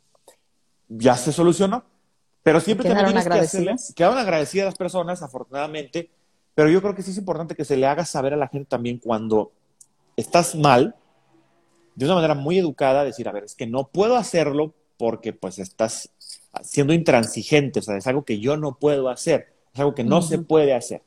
[0.89, 1.83] ya se solucionó.
[2.45, 6.09] Pero siempre también tienes que hacerle, quedaron agradecidas las personas, afortunadamente,
[6.61, 8.69] pero yo creo que sí es importante que se le haga saber a la gente
[8.69, 9.51] también cuando
[10.15, 10.95] estás mal,
[11.95, 15.59] de una manera muy educada, decir, a ver, es que no puedo hacerlo porque pues
[15.59, 16.11] estás
[16.63, 20.21] siendo intransigente, o sea, es algo que yo no puedo hacer, es algo que no
[20.21, 21.01] se puede hacer.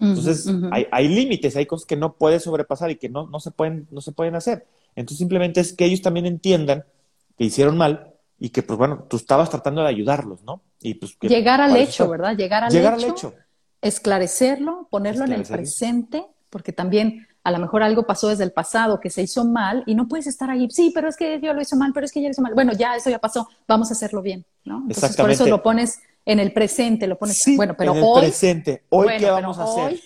[0.00, 3.52] Entonces, hay, hay límites, hay cosas que no puedes sobrepasar y que no, no, se
[3.52, 4.66] pueden, no se pueden hacer.
[4.96, 6.84] Entonces, simplemente es que ellos también entiendan
[7.38, 10.62] que hicieron mal y que, pues bueno, tú estabas tratando de ayudarlos, ¿no?
[10.80, 12.36] Y pues Llegar al hecho, ¿verdad?
[12.36, 13.34] Llegar al Llegar Al hecho
[13.82, 19.00] esclarecerlo, ponerlo en el presente, porque también a lo mejor algo pasó desde el pasado
[19.00, 21.62] que se hizo mal y no puedes estar ahí, sí, pero es que yo lo
[21.62, 22.54] hizo mal, pero es que yo lo hizo mal.
[22.54, 24.84] Bueno, ya eso ya pasó, vamos a hacerlo bien, ¿no?
[24.88, 28.20] Entonces por eso lo pones en el presente, lo pones, bueno, pero en el hoy...
[28.20, 30.00] presente, hoy qué vamos a hacer.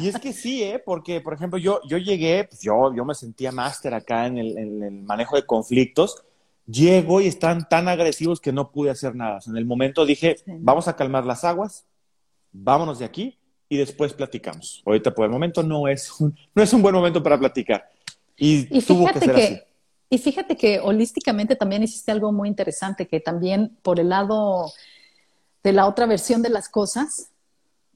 [0.00, 0.82] Y es que sí, ¿eh?
[0.84, 4.58] porque, por ejemplo, yo, yo llegué, pues yo, yo me sentía máster acá en el,
[4.58, 6.22] en el, manejo de conflictos.
[6.66, 9.40] Llego y están tan agresivos que no pude hacer nada.
[9.46, 11.86] en el momento dije, vamos a calmar las aguas,
[12.52, 14.82] vámonos de aquí y después platicamos.
[14.84, 17.88] Ahorita por el momento no es un, no es un buen momento para platicar.
[18.36, 19.60] Y, tuvo que ser así.
[20.08, 24.72] Y fíjate que holísticamente también hiciste algo muy interesante, que también por el lado
[25.62, 27.30] de la otra versión de las cosas,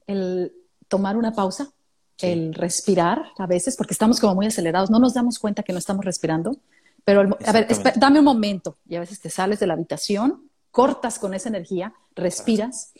[0.07, 0.53] el
[0.87, 1.73] tomar una pausa,
[2.19, 5.79] el respirar a veces, porque estamos como muy acelerados, no nos damos cuenta que no
[5.79, 6.57] estamos respirando,
[7.03, 11.19] pero a ver, dame un momento y a veces te sales de la habitación, cortas
[11.19, 12.93] con esa energía, respiras.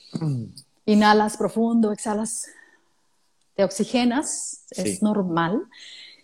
[0.86, 2.48] Inhalas profundo, exhalas,
[3.56, 5.64] te oxigenas, es normal.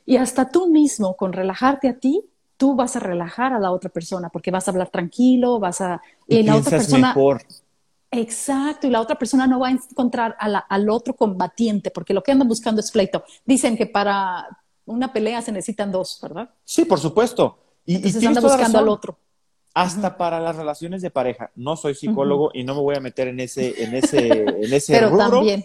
[0.06, 2.24] Y hasta tú mismo, con relajarte a ti,
[2.58, 6.02] tú vas a relajar a la otra persona porque vas a hablar tranquilo, vas a...
[6.28, 7.08] Y, la otra persona...
[7.10, 7.41] Mejor.
[8.13, 12.34] Exacto, y la otra persona no va a encontrar al otro combatiente, porque lo que
[12.34, 13.24] andan buscando es pleito.
[13.45, 14.50] Dicen que para
[14.86, 16.50] una pelea se necesitan dos, ¿verdad?
[16.65, 17.58] Sí, por supuesto.
[17.86, 19.17] Y, Entonces anda buscando al otro
[19.73, 21.51] hasta para las relaciones de pareja.
[21.55, 24.27] No soy psicólogo y no me voy a meter en ese, en ese,
[24.63, 25.63] en ese pero rubro, también.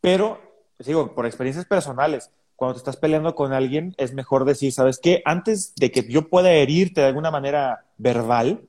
[0.00, 0.40] pero
[0.78, 5.22] digo, por experiencias personales, cuando te estás peleando con alguien, es mejor decir, ¿sabes qué?
[5.24, 8.62] Antes de que yo pueda herirte de alguna manera verbal,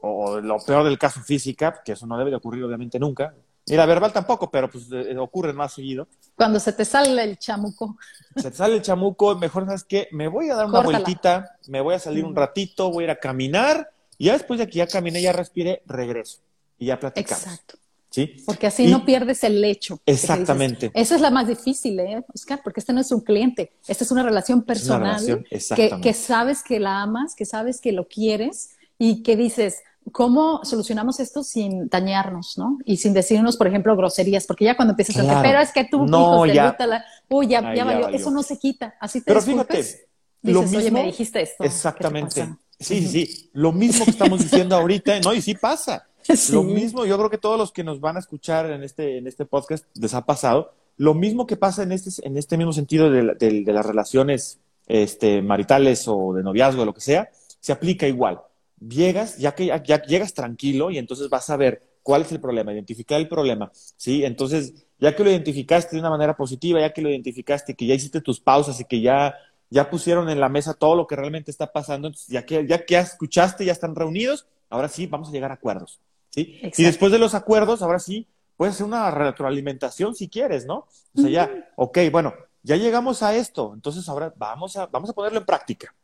[0.00, 3.76] o lo peor del caso física, que eso no debe de ocurrir obviamente nunca, Y
[3.76, 6.08] la verbal tampoco, pero pues eh, ocurre más seguido.
[6.34, 7.96] Cuando se te sale el chamuco.
[8.36, 11.80] Se te sale el chamuco, mejor sabes que me voy a dar una vueltita, me
[11.80, 14.78] voy a salir un ratito, voy a ir a caminar, y ya después de que
[14.78, 16.38] ya caminé, ya respiré, regreso.
[16.78, 17.44] Y ya platicamos.
[17.44, 17.78] Exacto.
[18.10, 18.36] ¿Sí?
[18.44, 19.98] Porque así no pierdes el lecho.
[20.04, 20.90] Exactamente.
[20.92, 22.60] Esa es la más difícil, ¿eh, Oscar?
[22.62, 25.44] Porque este no es un cliente, esta es una relación personal
[25.74, 30.64] que, que sabes que la amas, que sabes que lo quieres y que dices, ¿cómo
[30.64, 32.78] solucionamos esto sin dañarnos, ¿no?
[32.84, 35.84] Y sin decirnos, por ejemplo, groserías, porque ya cuando empiezas a decir, pero es que
[35.84, 36.76] tú, no, hijos ya.
[36.86, 37.04] la...
[37.28, 38.08] Uy, ya, valió.
[38.08, 40.06] eso no se quita, así te Pero fíjate, dices,
[40.42, 41.64] lo mismo, oye, me dijiste esto.
[41.64, 42.48] Exactamente.
[42.80, 45.32] Sí, sí, sí, lo mismo que estamos diciendo ahorita, ¿no?
[45.32, 46.06] Y sí pasa.
[46.52, 49.26] Lo mismo, yo creo que todos los que nos van a escuchar en este, en
[49.26, 50.72] este podcast les ha pasado.
[50.96, 55.42] Lo mismo que pasa en este, en este mismo sentido de, de las relaciones este,
[55.42, 58.40] maritales o de noviazgo, o lo que sea, se aplica igual
[58.88, 62.72] llegas, ya que ya, llegas tranquilo y entonces vas a ver cuál es el problema,
[62.72, 64.24] identificar el problema, ¿sí?
[64.24, 67.94] Entonces, ya que lo identificaste de una manera positiva, ya que lo identificaste, que ya
[67.94, 69.34] hiciste tus pausas y que ya,
[69.70, 72.98] ya pusieron en la mesa todo lo que realmente está pasando, ya que ya que
[72.98, 76.60] escuchaste, ya están reunidos, ahora sí vamos a llegar a acuerdos, ¿sí?
[76.76, 80.86] Y después de los acuerdos, ahora sí, puedes hacer una retroalimentación si quieres, ¿no?
[81.16, 85.12] O sea, ya, ok, bueno, ya llegamos a esto, entonces ahora vamos a, vamos a
[85.12, 85.94] ponerlo en práctica.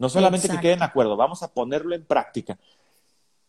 [0.00, 2.58] No solamente que quede en acuerdo, vamos a ponerlo en práctica.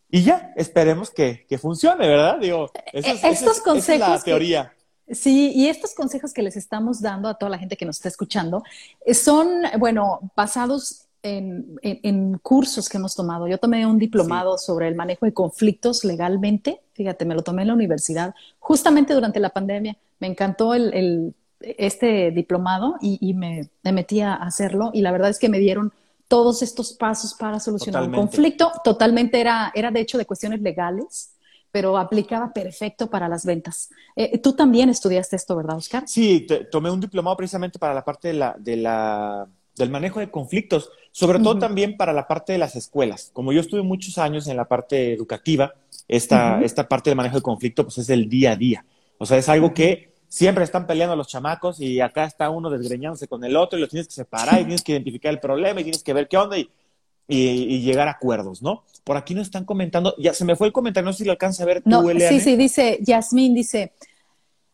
[0.10, 2.40] Y ya, esperemos que, funcione, ¿verdad?
[2.40, 4.74] Digo, estos consejos es la teoría.
[5.10, 8.10] sí, y estos consejos que les estamos dando a toda la gente que nos está
[8.10, 8.64] escuchando
[9.06, 13.48] eh, son, bueno, basados en, cursos que hemos tomado.
[13.48, 16.82] Yo tomé un diplomado sobre el manejo de conflictos legalmente.
[16.92, 19.96] Fíjate, me lo tomé en la universidad justamente durante la pandemia.
[20.20, 25.40] Me encantó el, este diplomado y, me, me, metí a hacerlo y la verdad es
[25.40, 25.94] que me dieron
[26.32, 28.72] todos estos pasos para solucionar un conflicto.
[28.86, 31.34] Totalmente era, era de hecho de cuestiones legales,
[31.72, 33.90] pero aplicaba perfecto para las ventas.
[34.16, 36.04] Eh, tú también estudiaste esto, ¿verdad, Oscar?
[36.08, 40.32] Sí, tomé un diplomado precisamente para la parte de la, de la, del manejo de
[40.32, 43.30] conflictos, sobre todo también para la parte de las escuelas.
[43.34, 45.74] Como yo estuve muchos años en la parte educativa,
[46.08, 48.86] esta, esta parte del manejo de conflicto pues es el día a día.
[49.18, 53.28] O sea, es algo que siempre están peleando los chamacos y acá está uno desgreñándose
[53.28, 55.84] con el otro y los tienes que separar y tienes que identificar el problema y
[55.84, 56.70] tienes que ver qué onda y,
[57.28, 58.86] y, llegar a acuerdos, ¿no?
[59.04, 61.34] Por aquí nos están comentando, ya se me fue el comentario, no sé si lo
[61.34, 63.92] alcanza a ver no, Sí, sí, dice Yasmín, dice,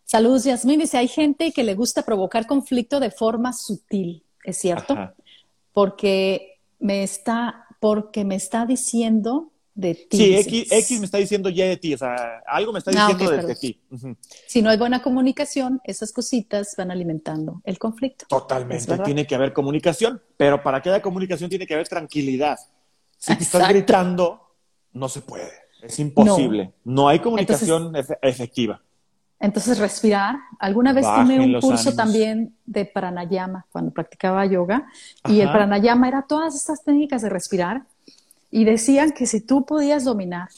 [0.05, 4.95] saludos Yasmín, dice, hay gente que le gusta provocar conflicto de forma sutil, ¿es cierto?
[5.73, 10.17] Porque me está, porque me está diciendo de ti.
[10.17, 13.47] Sí, X, me está diciendo ya de ti, o sea, algo me está ah, diciendo
[13.47, 13.79] de, ti.
[14.47, 18.25] Si no hay buena comunicación, esas cositas van alimentando el conflicto.
[18.27, 22.57] Totalmente, tiene que haber comunicación, pero para que haya comunicación tiene que haber tranquilidad.
[23.17, 24.41] Si estás gritando,
[24.93, 25.51] no se puede,
[25.83, 28.81] es imposible, no, hay comunicación efectiva.
[29.39, 30.37] Entonces, respirar.
[30.57, 34.87] Alguna vez tomé un curso también de pranayama cuando practicaba yoga,
[35.27, 37.83] y el pranayama era todas estas técnicas de respirar
[38.51, 40.49] y decían que si tú podías dominar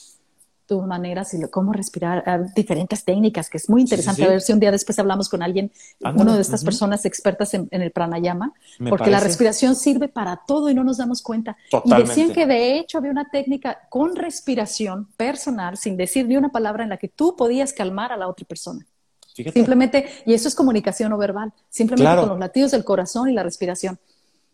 [0.70, 4.24] tus maneras y cómo respirar, ah, diferentes técnicas, que es muy interesante.
[4.24, 7.68] A ver si un día después hablamos con alguien, uno de estas personas expertas en,
[7.72, 8.54] el pranayama,
[8.88, 11.58] porque la respiración sirve para todo y no nos damos cuenta.
[11.86, 16.50] Y decían que de hecho había una técnica con respiración personal, sin decir ni una
[16.50, 18.86] palabra, en la que tú podías calmar a la otra persona.
[19.34, 23.42] Simplemente, y eso es comunicación no verbal, simplemente con los latidos del corazón y la
[23.42, 23.98] respiración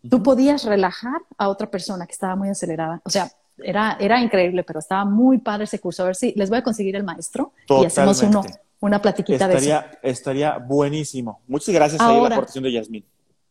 [0.08, 3.00] tú podías relajar a otra persona que estaba muy acelerada.
[3.04, 6.02] O sea, era, era increíble, pero estaba muy padre ese curso.
[6.02, 8.42] A ver si les voy a conseguir el maestro y hacemos uno,
[8.80, 9.80] una platiquita de eso.
[10.02, 11.40] Estaría buenísimo.
[11.46, 13.04] Muchas gracias a la aportación de Yasmín.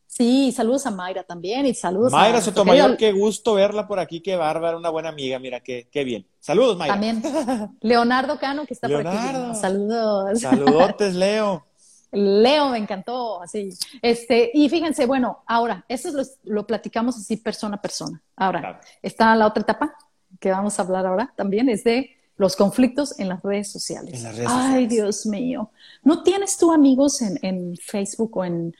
[0.07, 4.37] Sí, saludos a Mayra también y saludos Mayra Sotomayor, qué gusto verla por aquí, qué
[4.37, 6.25] bárbara, una buena amiga, mira, qué, qué bien.
[6.39, 6.93] Saludos, Mayra.
[6.93, 7.21] También.
[7.81, 9.17] Leonardo Cano, que está por aquí.
[9.59, 10.39] Saludos.
[10.39, 11.65] Saludotes, Leo.
[12.11, 13.69] Leo me encantó, así.
[14.01, 16.09] Este, y fíjense, bueno, ahora, eso
[16.43, 18.21] lo, platicamos así persona a persona.
[18.35, 19.95] Ahora, está la otra etapa
[20.39, 24.25] que vamos a hablar ahora también, es de los conflictos en las redes sociales.
[24.47, 25.71] Ay, Dios mío.
[26.03, 28.75] ¿No tienes tú amigos en, Facebook o en,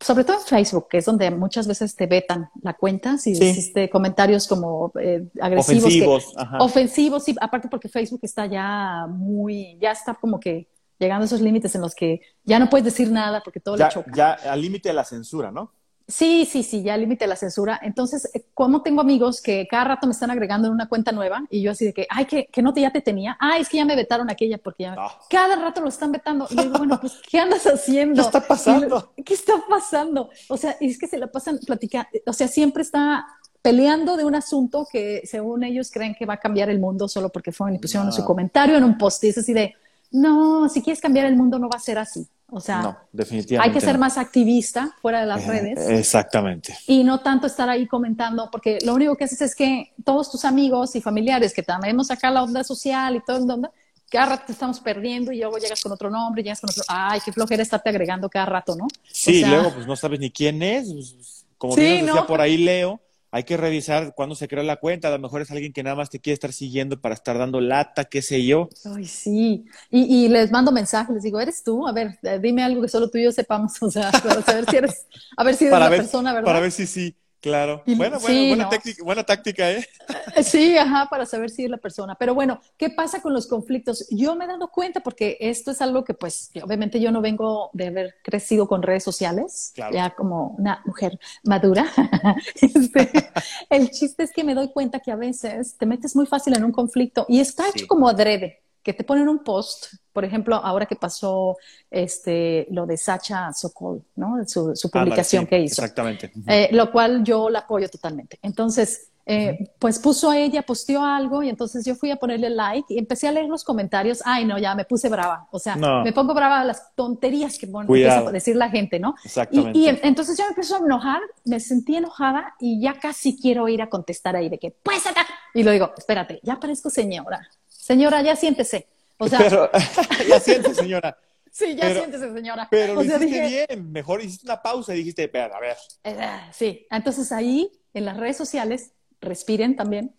[0.00, 3.88] sobre todo en Facebook, que es donde muchas veces te vetan la cuenta si hiciste
[3.88, 5.84] comentarios como eh, agresivos?
[5.84, 6.34] Ofensivos.
[6.58, 11.40] ofensivos, sí, aparte porque Facebook está ya muy, ya está como que llegando a esos
[11.40, 14.10] límites en los que ya no puedes decir nada porque todo le choca.
[14.14, 15.72] Ya al límite de la censura, ¿no?
[16.10, 17.78] Sí, sí, sí, ya al límite de la censura.
[17.82, 21.44] Entonces, eh, como tengo amigos que cada rato me están agregando en una cuenta nueva
[21.50, 23.68] y yo así de que, ay, que, que no te ya te tenía, ay, es
[23.68, 25.18] que ya me vetaron aquella porque ya ah.
[25.28, 26.46] cada rato lo están vetando.
[26.48, 28.14] Y yo digo, bueno, pues, ¿qué andas haciendo?
[28.22, 29.12] ¿Qué está pasando?
[29.22, 30.30] ¿Qué está pasando?
[30.48, 33.26] O sea, es que se la pasan platicando, o sea, siempre está
[33.60, 37.28] peleando de un asunto que según ellos creen que va a cambiar el mundo solo
[37.28, 39.74] porque fueron y pusieron su comentario en un post y es así de,
[40.10, 42.26] no, si quieres cambiar el mundo no va a ser así.
[42.50, 44.00] O sea, no, definitivamente hay que ser no.
[44.00, 46.74] más activista fuera de las Eh, redes Exactamente.
[46.86, 50.44] y no tanto estar ahí comentando, porque lo único que haces es que todos tus
[50.46, 53.70] amigos y familiares que también acá la onda social y todo el onda,
[54.10, 57.20] cada rato te estamos perdiendo y luego llegas con otro nombre, llegas con otro, ay,
[57.22, 58.86] qué flojera estarte agregando cada rato, ¿no?
[59.12, 60.90] Sí, O sea, luego pues no sabes ni quién es.
[60.92, 62.26] pues, Como Sí, bien decía ¿no?
[62.26, 65.08] por ahí Leo, hay que revisar cuándo se creó la cuenta.
[65.08, 67.60] A lo mejor es alguien que nada más te quiere estar siguiendo para estar dando
[67.60, 68.68] lata, qué sé yo.
[68.96, 69.64] Ay, sí.
[69.90, 71.86] Y, y les mando mensajes, les digo, ¿eres tú?
[71.88, 74.66] A ver, eh, dime algo que solo tú y yo sepamos, o sea, para saber
[74.70, 76.52] si eres, a ver si eres Para la ver, persona, ¿verdad?
[76.52, 77.82] para ver si sí, claro.
[77.96, 78.70] Bueno, sí, bueno, buena, no.
[78.70, 79.86] táctica, buena táctica, ¿eh?
[80.42, 82.14] Sí, ajá, para saber si es la persona.
[82.16, 84.06] Pero bueno, ¿qué pasa con los conflictos?
[84.10, 87.70] Yo me he dado cuenta porque esto es algo que pues obviamente yo no vengo
[87.72, 89.94] de haber crecido con redes sociales, Claro.
[89.94, 91.86] ya como una mujer madura.
[92.60, 93.10] Este,
[93.70, 96.64] el chiste es que me doy cuenta que a veces te metes muy fácil en
[96.64, 97.70] un conflicto y está Sí.
[97.80, 101.58] hecho como adrede, que te ponen un post, por ejemplo, ahora que pasó
[101.90, 104.36] este, lo de Sacha Sokol, ¿no?
[104.46, 105.82] Su, su publicación sí, que hizo.
[105.82, 106.32] Exactamente.
[106.46, 108.38] Eh, lo cual yo la apoyo totalmente.
[108.40, 112.94] Entonces, eh, pues puso a ella, posteó algo y entonces yo fui a ponerle like
[112.94, 114.22] y empecé a leer los comentarios.
[114.24, 115.46] Ay, no, ya me puse brava.
[115.50, 116.02] O sea, No.
[116.02, 117.92] me pongo brava a las tonterías que Cuidado.
[117.92, 119.14] empieza a decir la gente, ¿no?
[119.22, 119.78] Exactamente.
[119.78, 123.38] Y, y en- entonces yo me empiezo a enojar, me sentí enojada y ya casi
[123.38, 125.26] quiero ir a contestar ahí de que, pues acá.
[125.52, 127.46] Y lo digo, espérate, ya parezco señora.
[127.88, 128.86] Señora, ya siéntese.
[129.16, 129.70] O sea, pero,
[130.28, 131.16] ya sientes, señora.
[131.50, 132.68] sí, ya pero- siéntese, señora.
[132.70, 133.90] Pero lo o sea, hiciste dije, bien.
[133.90, 135.76] Mejor hiciste una pausa y dijiste, espera, a ver.
[136.04, 140.14] eh, sí, entonces ahí en las redes sociales, respiren también.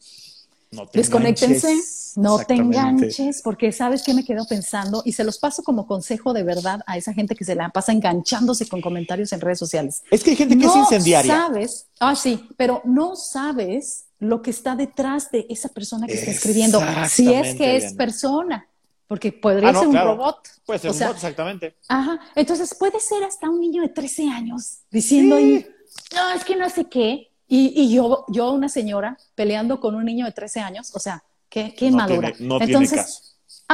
[0.72, 2.14] No te Desconéctense, enganches.
[2.16, 6.32] no te enganches, porque sabes que me quedo pensando y se los paso como consejo
[6.32, 10.04] de verdad a esa gente que se la pasa enganchándose con comentarios en redes sociales.
[10.12, 11.36] Es que hay gente que es no incendiaria.
[11.36, 16.32] sabes, ah, sí, pero no sabes lo que está detrás de esa persona que está
[16.32, 16.80] escribiendo,
[17.10, 18.68] si es que es persona,
[19.08, 20.12] porque podría Ah, no, ser un claro.
[20.18, 20.48] robot.
[20.68, 21.76] Puede ser O un sea, bot, exactamente.
[21.88, 25.66] Ajá, entonces puede ser hasta un niño de 13 años diciendo ahí,
[26.14, 27.29] no, es que no sé qué.
[27.50, 31.24] Y, y yo, yo, una señora, peleando con un niño de 13 años, o sea,
[31.50, 32.32] qué, qué No madura.
[32.32, 33.22] tiene- no tiene entonces, caso.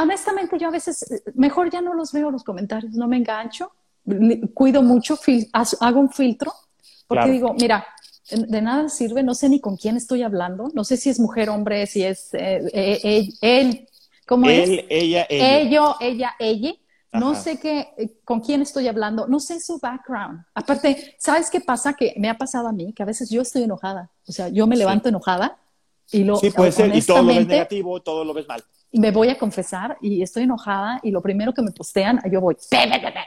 [0.02, 3.70] honestamente, yo a veces, eh, mejor ya no los veo los comentarios, no me engancho,
[4.54, 5.48] cuido mucho, fil-
[5.80, 6.52] hago un filtro,
[7.06, 7.32] porque Claro.
[7.32, 7.86] digo, mira,
[8.30, 11.48] de nada sirve, no sé ni con quién estoy hablando, no sé si es mujer,
[11.50, 13.88] hombre, si es eh, eh, él, él,
[14.26, 14.68] ¿cómo es?
[14.68, 15.58] Él, ella, ella.
[15.60, 16.72] ello, ella, ella.
[17.18, 17.40] No Ajá.
[17.40, 20.44] sé qué, eh, con quién estoy hablando, no sé su background.
[20.54, 21.94] Aparte, ¿sabes qué pasa?
[21.94, 24.10] Que me ha pasado a mí, que a veces yo estoy enojada.
[24.26, 24.80] O sea, yo me Sí.
[24.80, 25.58] levanto enojada
[26.10, 26.94] y lo Sí, puede ser.
[26.94, 28.62] Y todo lo ves negativo, todo lo ves mal.
[28.92, 32.56] me voy a confesar y estoy enojada y lo primero que me postean, yo voy,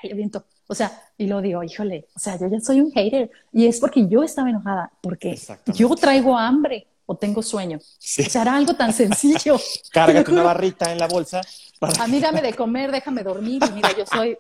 [0.03, 0.43] y aviento.
[0.67, 3.79] O sea, y lo digo, híjole, o sea, yo ya soy un hater y es
[3.79, 7.79] porque yo estaba enojada, porque yo traigo hambre o tengo sueño.
[7.97, 8.21] Sí.
[8.21, 9.59] O sea, era algo tan sencillo.
[9.91, 11.41] Cárgate una barrita en la bolsa.
[11.79, 12.03] Para...
[12.03, 14.37] A mí dame de comer, déjame dormir y mira, yo soy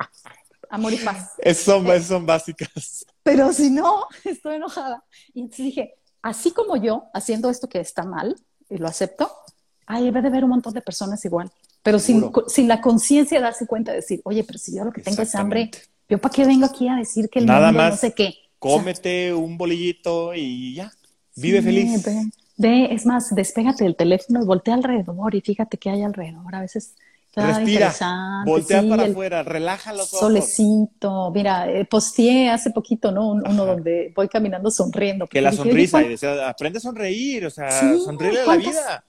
[0.69, 1.31] amor y paz.
[1.39, 3.07] Esas son, esas son básicas.
[3.23, 5.03] Pero si no, estoy enojada.
[5.33, 9.31] Y entonces dije, así como yo haciendo esto que está mal, y lo acepto,
[9.87, 11.51] ahí debe de haber un montón de personas igual.
[11.81, 14.91] Pero sin, sin la conciencia de darse cuenta de decir, oye, pero si yo lo
[14.91, 15.71] que tengo es hambre.
[16.07, 18.27] ¿yo para qué vengo aquí a decir que el Nada mundo más no sé qué?
[18.59, 20.91] O sea, Cómete un bolillito y ya.
[21.35, 22.03] Vive sí, feliz.
[22.03, 22.29] Ve,
[22.59, 26.53] ve, es más, despégate del teléfono y voltea alrededor y fíjate qué hay alrededor.
[26.53, 26.93] A veces
[27.35, 27.93] Respira.
[28.45, 29.43] Voltea sí, para afuera.
[29.43, 30.19] Relaja los ojos.
[30.19, 33.29] Solecito, mira, eh, posteé hace poquito, ¿no?
[33.29, 33.73] Un- uno Ajá.
[33.73, 35.27] donde voy caminando sonriendo.
[35.27, 35.97] Que la dije, sonrisa.
[35.97, 37.45] oye, Y decía, aprende a sonreír.
[37.45, 39.03] O sea, Sí, sonríele a la ¿cuántas- vida.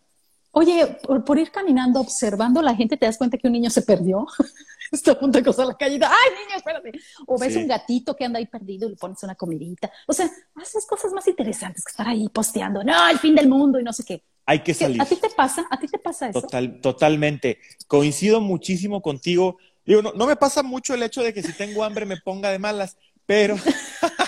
[0.52, 3.70] Oye, por, por ir caminando, observando a la gente, te das cuenta que un niño
[3.70, 4.26] se perdió.
[4.92, 5.96] Está a punto de cruzar la calle.
[5.96, 6.92] y, ¡Ay, niño, espérate!
[7.26, 7.59] O ves Sí.
[7.61, 9.90] un gatito que anda ahí perdido y le pones una comidita.
[10.07, 12.83] O sea, haces cosas más interesantes que estar ahí posteando.
[12.85, 14.24] No, el fin del mundo y no sé qué.
[14.46, 15.00] Hay que ¿Qué- salir.
[15.00, 15.64] ¿A ti te pasa?
[15.70, 16.40] ¿A ti te pasa eso?
[16.42, 17.59] Total, totalmente.
[17.87, 19.59] Coincido muchísimo contigo.
[19.85, 22.50] Digo, no, no me pasa mucho el hecho de que si tengo hambre me ponga
[22.50, 23.57] de malas, pero,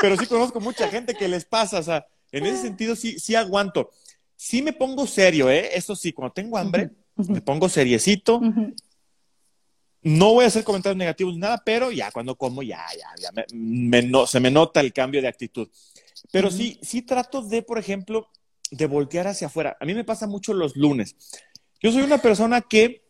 [0.00, 1.78] pero sí conozco mucha gente que les pasa.
[1.78, 3.90] O sea, en ese sentido sí, sí aguanto.
[4.36, 5.70] Sí me pongo serio, ¿eh?
[5.74, 7.32] Eso sí, cuando tengo hambre, Ujú.
[7.32, 8.40] me pongo seriecito.
[10.04, 13.32] No voy a hacer comentarios negativos ni nada, pero ya cuando como, ya, ya, ya
[13.32, 15.68] me- me no- se me nota el cambio de actitud.
[16.30, 16.56] Pero Ujú.
[16.58, 18.28] sí, sí trato de, por ejemplo,
[18.70, 19.76] de voltear hacia afuera.
[19.80, 21.16] A mí me pasa mucho los lunes.
[21.80, 23.02] Yo soy una persona que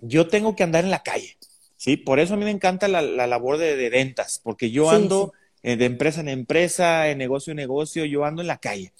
[0.00, 1.36] yo tengo que andar en la calle,
[1.76, 1.96] ¿sí?
[1.96, 4.96] Por eso a mí me encanta la, la labor de, de ventas, porque yo Sí,
[4.96, 5.32] ando
[5.62, 8.92] eh, de empresa en empresa, en negocio en negocio, yo ando en la calle.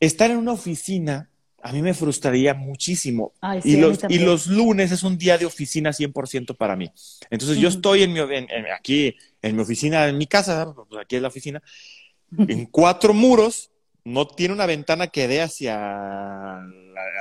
[0.00, 1.30] Estar en una oficina
[1.62, 3.32] a mí me frustraría muchísimo.
[3.40, 6.90] Ay, sí, y, los, y los lunes es un día de oficina 100% para mí.
[7.30, 11.00] Entonces yo estoy en mi, en- en- aquí en mi oficina, en mi casa, pues
[11.00, 11.62] aquí es la oficina,
[12.36, 13.70] en cuatro muros,
[14.04, 16.56] no tiene una ventana que dé hacia,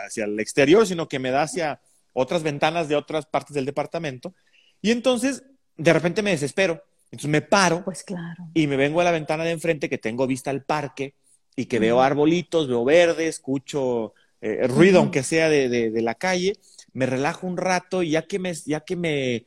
[0.06, 1.80] hacia el exterior, sino que me da hacia,
[2.14, 4.34] otras ventanas de otras partes del departamento.
[4.82, 5.44] Y entonces,
[5.78, 6.84] de repente me desespero.
[7.06, 8.48] Entonces me paro pues claro.
[8.54, 11.14] y me vengo a la ventana de enfrente que tengo vista al parque
[11.58, 16.54] y que veo arbolitos, veo verde, escucho eh, ruido, aunque sea de, de, la calle,
[16.94, 19.46] me relajo un rato y ya que me, ya que me,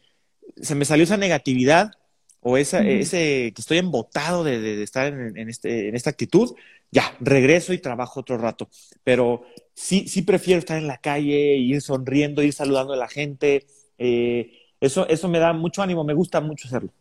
[0.61, 1.91] se me salió esa negatividad
[2.41, 6.55] o esa, ese que estoy embotado de, de estar en, en, este, en esta actitud,
[6.93, 8.69] ya, regreso y trabajo otro rato.
[9.03, 13.67] Pero sí, sí prefiero estar en la calle, ir sonriendo, ir saludando a la gente.
[13.99, 16.93] Eh, eso, eso me da mucho ánimo, me gusta mucho hacerlo.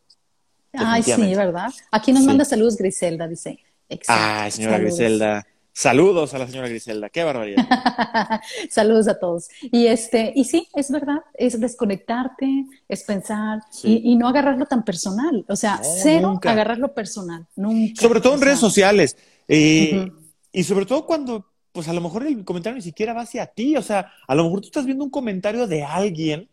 [0.73, 1.71] Ay, sí, ¿verdad?
[1.91, 3.59] Aquí nos manda saludos Griselda, dice.
[4.07, 5.45] Ay, señora Griselda.
[5.75, 7.67] Saludos a la señora Griselda, qué barbaridad.
[8.69, 9.49] Saludos a todos.
[9.63, 15.43] Y este, y sí, es verdad, es desconectarte, es pensar y, no agarrarlo tan personal.
[15.49, 17.99] O sea, cero agarrarlo personal, nunca.
[17.99, 19.17] Sobre todo en redes sociales.
[19.47, 20.11] Eh,
[20.51, 23.75] y sobre todo cuando, pues a lo mejor el comentario ni siquiera va hacia ti.
[23.75, 26.49] O sea, a lo mejor tú estás viendo un comentario de alguien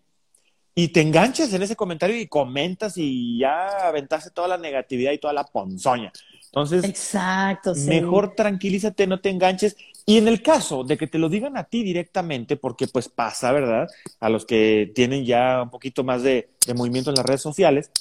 [0.75, 5.19] y te enganchas en ese comentario y comentas y ya aventaste toda la negatividad y
[5.19, 6.11] toda la ponzoña.
[6.51, 9.77] Entonces, Exacto, mejor tranquilízate, no te enganches.
[10.05, 13.53] Y en el caso de que te lo digan a ti directamente, porque pues pasa,
[13.53, 13.87] ¿verdad?
[14.19, 17.93] A los que tienen ya un poquito más de, movimiento en las redes sociales,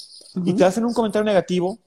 [0.44, 1.78] y te hacen un comentario negativo,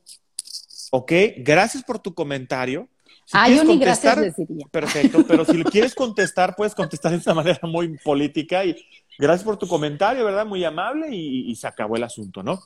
[0.91, 2.87] ok, gracias por tu comentario.
[3.25, 4.33] Si ah, yo ni gracias.
[4.71, 8.75] Perfecto, pero si lo quieres contestar, puedes contestar de una manera muy política y
[9.19, 10.45] gracias por tu comentario, ¿verdad?
[10.45, 12.61] Muy amable y, se acabó el asunto, ¿no?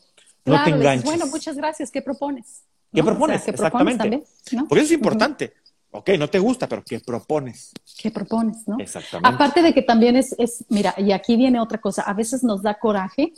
[0.45, 1.05] No te enganches.
[1.05, 1.89] bueno, muchas gracias.
[1.89, 2.63] ¿Qué propones?
[2.93, 3.47] ¿Qué propones?
[3.47, 4.23] Exactamente.
[4.67, 5.53] Porque eso es importante.
[5.91, 7.71] Ok, no te gusta, pero ¿qué propones?
[7.97, 8.77] ¿Qué propones, no?
[8.79, 9.35] Exactamente.
[9.35, 12.61] Aparte de que también es, es, mira, y aquí viene otra cosa, a veces nos
[12.61, 13.33] da coraje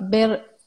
[0.00, 0.58] ver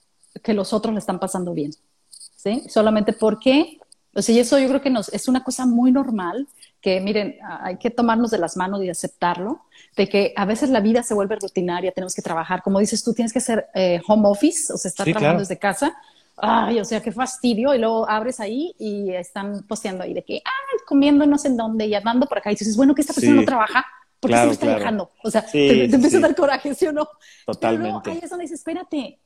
[0.41, 1.73] que los otros le están pasando bien,
[2.09, 2.63] ¿sí?
[2.69, 3.77] Solamente porque,
[4.13, 6.47] o sea, y eso yo creo que nos, es una cosa muy normal,
[6.79, 9.61] que miren, hay que tomarnos de las manos y aceptarlo,
[9.95, 13.13] de que a veces la vida se vuelve rutinaria, tenemos que trabajar, como dices tú,
[13.13, 15.97] tienes que hacer eh, home office, o sea, estar trabajando desde casa,
[16.37, 20.35] ay, o sea, qué fastidio, y luego abres ahí y están posteando ahí de que,
[20.35, 23.13] ay, comiendo no sé en dónde y andando por acá, y dices, bueno, que esta
[23.13, 23.85] persona no trabaja,
[24.19, 25.11] porque se está dejando.
[25.23, 27.07] O sea, te, empieza a dar coraje, ¿sí o no?
[27.45, 28.01] Totalmente.
[28.03, 29.19] Pero ahí es donde dices, espérate,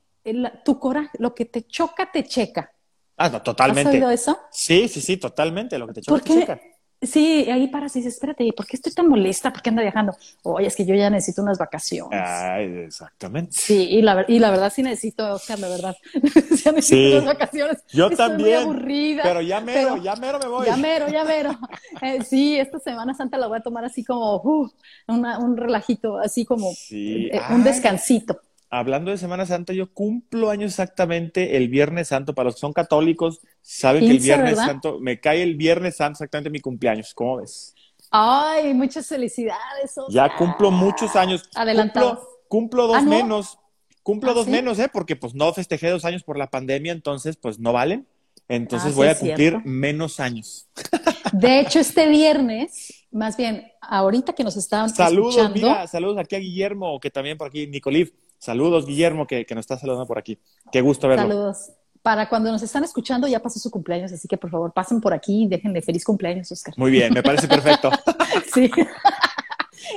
[0.64, 2.72] tu coraje, lo que te choca, te checa.
[3.18, 3.89] Ah, no, totalmente.
[3.89, 4.39] ¿Has oído eso?
[4.51, 6.62] Sí, sí, sí, totalmente, lo que te choca, te checa.
[7.04, 9.52] Sí, ahí paras y dices, espérate, ¿por qué estoy tan molesta?
[9.52, 10.16] ¿Por qué anda viajando?
[10.43, 12.22] Oye, es que yo ya necesito unas vacaciones.
[12.24, 13.54] Ay, exactamente.
[13.54, 15.95] Sí, y la, y la verdad sí necesito, Oscar, la verdad.
[16.64, 17.14] ya necesito sí.
[17.14, 17.84] unas vacaciones.
[17.91, 18.64] Yo estoy también.
[18.66, 19.24] Muy aburrida.
[19.24, 20.68] Pero ya mero, ya mero me voy.
[20.68, 21.58] Ya mero, ya mero.
[22.02, 24.72] Eh, sí, esta Semana Santa la voy a tomar así como uh,
[25.08, 28.41] un relajito, así como eh, un descansito
[28.72, 32.34] hablando de Semana Santa, yo cumplo años exactamente el Viernes Santo.
[32.34, 36.13] Para los que son católicos, saben que el Viernes Santo, me cae el Viernes Santo
[36.13, 37.13] exactamente mi cumpleaños.
[37.13, 37.76] ¿Cómo ves?
[38.09, 39.95] Ay, muchas felicidades.
[40.09, 41.43] Ya cumplo muchos años.
[41.53, 42.28] Adelantado.
[42.47, 43.59] Cumplo, dos ¿Ah, menos.
[44.03, 44.89] Cumplo ¿Ah, dos menos, ¿eh?
[44.91, 48.07] Porque pues no festejé dos años por la pandemia, entonces pues no valen.
[48.47, 50.67] Entonces ah, voy a cumplir menos años.
[51.34, 55.67] De hecho, este viernes, más bien, ahorita que nos estaban saludos, escuchando.
[55.67, 58.13] Mira, saludos aquí a Guillermo, que también por aquí, Nicoliv.
[58.41, 60.39] Saludos, Guillermo, que, nos está saludando por aquí.
[60.71, 61.27] Qué gusto verlo.
[61.27, 61.69] Saludos.
[62.01, 65.13] Para cuando nos están escuchando, ya pasó su cumpleaños, así que por favor pasen por
[65.13, 66.73] aquí y déjenle feliz cumpleaños, Oscar.
[66.75, 67.91] Muy bien, me parece perfecto.
[68.51, 68.71] sí.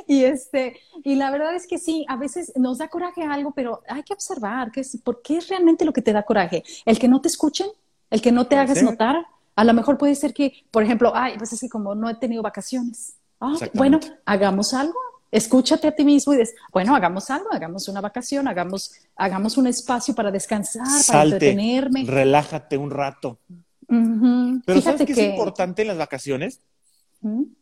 [0.07, 3.82] y este, y la verdad es que sí, a veces nos da coraje algo, pero
[3.88, 6.62] hay que observar qué es, por qué es realmente lo que te da coraje.
[6.84, 7.68] El que no te escuchen,
[8.11, 9.24] el que no te hagas notar.
[9.57, 12.14] A lo mejor puede ser que, por ejemplo, ay, pues es que como no he
[12.16, 13.14] tenido vacaciones.
[13.40, 14.99] Ah, bueno, hagamos algo,
[15.35, 19.66] escúchate a ti mismo y dices, bueno, hagamos algo, hagamos una vacación, hagamos, hagamos un
[19.66, 22.05] espacio para descansar, para entretenerme.
[22.07, 23.41] Relájate un rato.
[23.89, 26.61] Pero ¿sabes qué es importante en las vacaciones?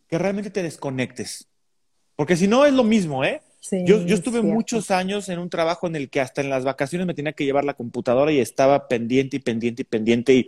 [0.07, 1.49] Que realmente te desconectes.
[2.15, 3.41] Porque si no es lo mismo, ¿eh?
[3.87, 7.07] yo, yo estuve muchos años en un trabajo en el que hasta en las vacaciones
[7.07, 10.47] me tenía que llevar la computadora y estaba pendiente y pendiente y pendiente y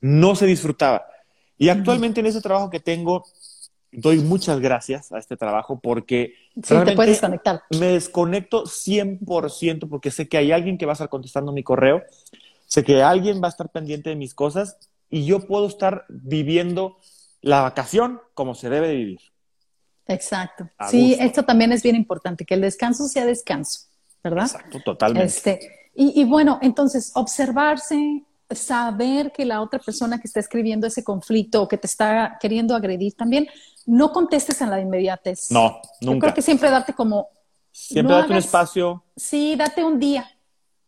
[0.00, 1.06] no se disfrutaba.
[1.56, 3.24] Y actualmente en ese trabajo que tengo,
[3.96, 7.62] doy muchas gracias a este trabajo porque te puedes desconectar.
[7.78, 12.02] me desconecto 100% porque sé que hay alguien que va a estar contestando mi correo,
[12.66, 14.78] sé que alguien va a estar pendiente de mis cosas
[15.10, 16.96] y yo puedo estar viviendo
[17.40, 19.20] la vacación como se debe de vivir.
[20.06, 20.68] Exacto.
[20.90, 23.86] sí, esto también es bien importante, que el descanso sea descanso,
[24.22, 24.44] ¿verdad?
[24.44, 25.26] Exacto, totalmente.
[25.26, 28.24] Este, y, y bueno, entonces, observarse,
[28.56, 32.74] saber que la otra persona que está escribiendo ese conflicto o que te está queriendo
[32.74, 33.48] agredir también,
[33.86, 35.50] no contestes en la inmediatez.
[35.50, 36.14] No, nunca.
[36.14, 37.28] Yo creo que siempre date como...
[37.70, 39.04] Siempre date un espacio.
[39.16, 40.30] Sí, date un día,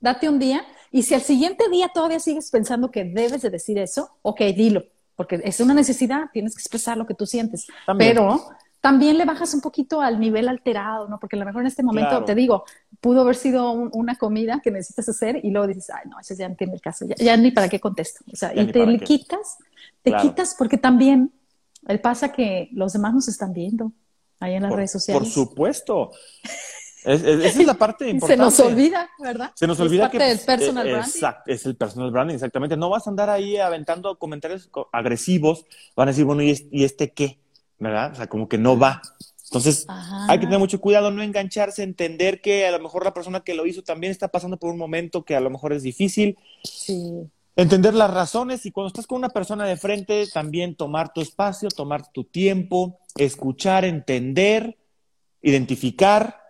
[0.00, 0.64] date un día.
[0.92, 4.84] Y si al siguiente día todavía sigues pensando que debes de decir eso, ok, dilo,
[5.16, 7.66] porque es una necesidad, tienes que expresar lo que tú sientes.
[7.98, 8.40] Pero
[8.86, 11.18] también le bajas un poquito al nivel alterado, ¿no?
[11.18, 12.64] Porque a lo mejor en este momento, te digo,
[13.00, 16.48] pudo haber sido una comida que necesitas hacer y luego dices, ay, no, eso ya
[16.48, 18.24] no tiene el caso, ya, ni para qué contesto.
[18.32, 19.58] O sea, y te le quitas,
[20.02, 21.32] te quitas porque también
[21.88, 23.90] el pasa que los demás nos están viendo
[24.38, 25.20] ahí en las redes sociales.
[25.20, 26.12] Por supuesto.
[27.02, 28.36] esa es la parte importante.
[28.36, 29.50] Se nos olvida, ¿verdad?
[29.56, 31.20] Se nos olvida que es personal eh, branding.
[31.46, 32.76] Es el personal branding, exactamente.
[32.76, 35.66] No vas a andar ahí aventando comentarios agresivos.
[35.96, 37.40] Van a decir, bueno, ¿y este qué?
[37.78, 38.12] ¿Verdad?
[38.12, 39.02] O sea, como que no va.
[39.44, 43.40] Entonces, hay que tener mucho cuidado, no engancharse, entender que a lo mejor la persona
[43.40, 46.36] que lo hizo también está pasando por un momento que a lo mejor es difícil.
[46.64, 47.30] Sí.
[47.54, 51.68] Entender las razones y cuando estás con una persona de frente, también tomar tu espacio,
[51.68, 54.76] tomar tu tiempo, escuchar, entender,
[55.42, 56.42] identificar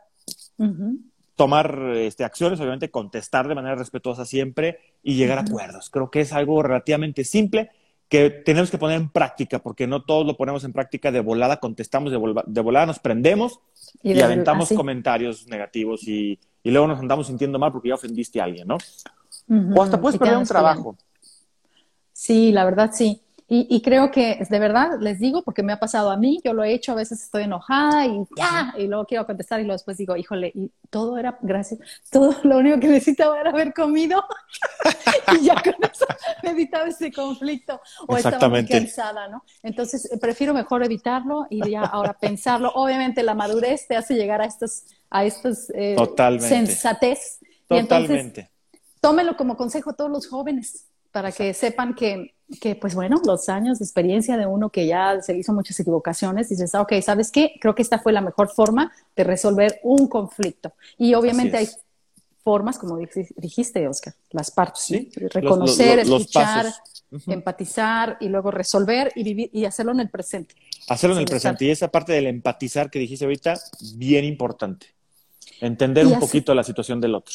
[1.36, 5.90] tomar este, acciones, obviamente contestar de manera respetuosa siempre y llegar a acuerdos.
[5.90, 7.70] Creo que es algo relativamente simple
[8.08, 11.58] que tenemos que poner en práctica, porque no todos lo ponemos en práctica de volada,
[11.58, 13.60] contestamos de, volada, nos prendemos
[14.02, 18.68] y, aventamos comentarios negativos y, luego nos andamos sintiendo mal porque ya ofendiste a alguien,
[18.68, 18.78] ¿no?
[19.76, 20.96] O hasta puedes perder un trabajo.
[22.12, 23.22] Sí, la verdad sí.
[23.48, 26.64] Y, creo que de verdad les digo, porque me ha pasado a mí, yo lo
[26.64, 29.96] he hecho, a veces estoy enojada y ya, y luego quiero contestar y luego después
[29.98, 31.78] digo, híjole, y todo era, gracias,
[32.10, 34.24] todo lo único que necesitaba era haber comido
[35.40, 36.06] y ya con eso
[36.42, 39.44] he evitado ese conflicto o estaba muy cansada, ¿no?
[39.62, 42.72] Entonces eh, prefiero mejor evitarlo y ya ahora pensarlo.
[42.74, 45.96] Obviamente la madurez te hace llegar a estos, a estos eh,
[46.40, 47.38] sensatez.
[47.68, 48.50] Totalmente.
[49.00, 53.48] tómelo como consejo a todos los jóvenes para que sepan que que pues bueno, los
[53.48, 57.30] años de experiencia de uno que ya se hizo muchas equivocaciones, dices, ah, ok, ¿sabes
[57.30, 57.54] qué?
[57.60, 60.72] Creo que esta fue la mejor forma de resolver un conflicto.
[60.96, 61.68] Y obviamente hay
[62.42, 62.96] formas, como
[63.36, 65.10] dijiste, Oscar, las partes, ¿Sí?
[65.16, 66.72] reconocer, escuchar,
[67.26, 70.54] empatizar y luego resolver y vivir y hacerlo en el presente.
[70.88, 71.64] Hacerlo en el presente.
[71.64, 73.58] Y esa parte del empatizar que dijiste ahorita,
[73.96, 74.86] bien importante.
[75.60, 77.34] Entender un poquito la situación del otro.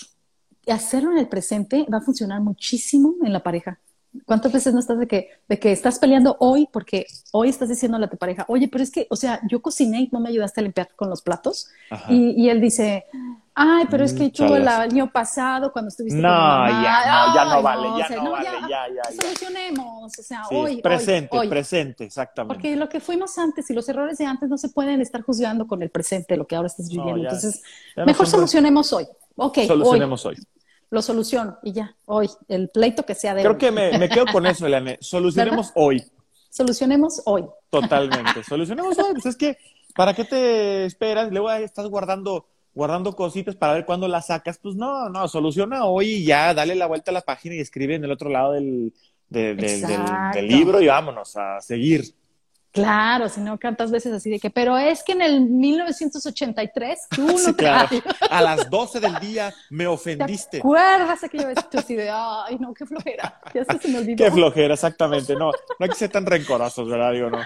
[0.68, 3.82] Hacerlo en el presente va a funcionar muchísimo en la pareja.
[4.26, 8.05] ¿Cuántas veces no estás de que, de que estás peleando hoy porque hoy estás diciéndole
[8.05, 10.59] a tu pareja, oye, pero es que, o sea, yo cociné y no me ayudaste
[10.59, 11.70] a limpiar con los platos?
[12.09, 13.05] Y, él dice,
[13.55, 17.36] ay, pero es que mm, yo el año pasado cuando estuviste no, con Ya, no,
[17.36, 20.82] ya no vale, ya no, vale, ya, ya, Solucionemos, o sea, hoy.
[20.82, 22.53] Presente, presente, exactamente.
[22.53, 25.68] Porque lo que fuimos antes y los errores de antes no se pueden estar juzgando
[25.68, 27.24] con el presente, lo que ahora estás viviendo.
[27.24, 27.62] Entonces,
[27.95, 29.07] mejor solucionemos hoy.
[29.38, 30.36] Ok, solucionemos hoy
[30.92, 34.46] lo soluciono y ya, hoy, el pleito que sea de Creo que me, quedo con
[34.46, 34.98] eso, Eliane.
[35.02, 36.04] Solucionemos hoy.
[36.50, 37.46] Solucionemos hoy.
[37.70, 38.44] Totalmente.
[38.48, 39.14] Solucionemos hoy.
[39.14, 39.58] Pues es que,
[39.96, 41.32] ¿para qué te esperas?
[41.32, 44.58] Luego estás guardando, guardando cositas para ver cuándo las sacas.
[44.58, 47.96] Pues no, no, soluciona hoy y ya, dale la vuelta a la página y escribe
[47.96, 48.94] en el otro lado del,
[49.30, 52.14] del, del libro y vámonos a seguir.
[52.72, 57.28] Claro, si no, tantas veces así de que, pero es que en el 1983 tú
[57.28, 57.90] no sí, claro.
[58.30, 60.52] A las 12 del día me ofendiste.
[60.52, 63.42] ¿Te acuerdas yo vez así de, ay, no, qué flojera?
[63.54, 64.24] Ya se me olvidó.
[64.24, 65.34] Qué flojera, exactamente.
[65.36, 67.12] No, no hay que ser tan rencorosos, ¿verdad?
[67.12, 67.40] Digo, no.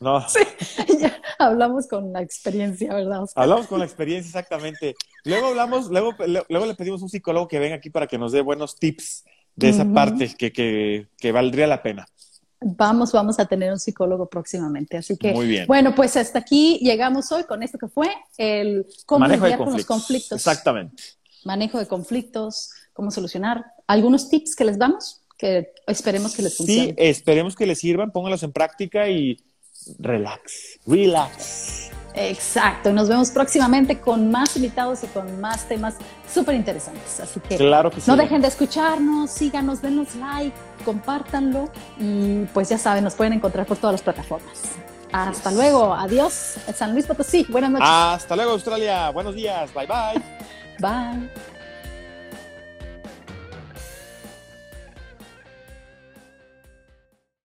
[0.00, 0.24] No.
[0.78, 3.24] Sí, ya hablamos con la experiencia, ¿verdad?
[3.34, 4.94] Hablamos con la experiencia, exactamente.
[5.24, 6.14] Luego hablamos, luego,
[6.48, 9.24] luego le pedimos a un psicólogo que venga aquí para que nos dé buenos tips
[9.56, 12.06] de esa parte que, que, que valdría la pena.
[12.60, 14.96] Vamos, vamos a tener un psicólogo próximamente.
[14.96, 15.66] Así que, Muy bien.
[15.66, 19.72] bueno, pues hasta aquí llegamos hoy con esto que fue el cómo Manejo lidiar con
[19.72, 20.38] los conflictos.
[20.38, 21.02] Exactamente.
[21.44, 23.64] Manejo de conflictos, cómo solucionar.
[23.86, 25.22] ¿Algunos tips que les damos?
[25.38, 26.88] Que esperemos que les funcionen.
[26.88, 29.40] Sí, esperemos que les sirvan, pónganlos en práctica y
[29.98, 31.90] relax, relax.
[32.14, 35.94] Exacto, nos vemos próximamente con más invitados y con más temas
[36.32, 37.20] súper interesantes.
[37.20, 40.56] Así que, claro que no dejen de escucharnos, síganos, denos like,
[40.88, 41.68] compártanlo
[42.00, 44.58] y pues ya saben, nos pueden encontrar por todas las plataformas.
[45.12, 47.88] Hasta luego, adiós, San Luis Potosí, buenas noches.
[47.90, 50.22] Hasta luego, Australia, buenos días, bye bye.
[50.80, 51.57] bye.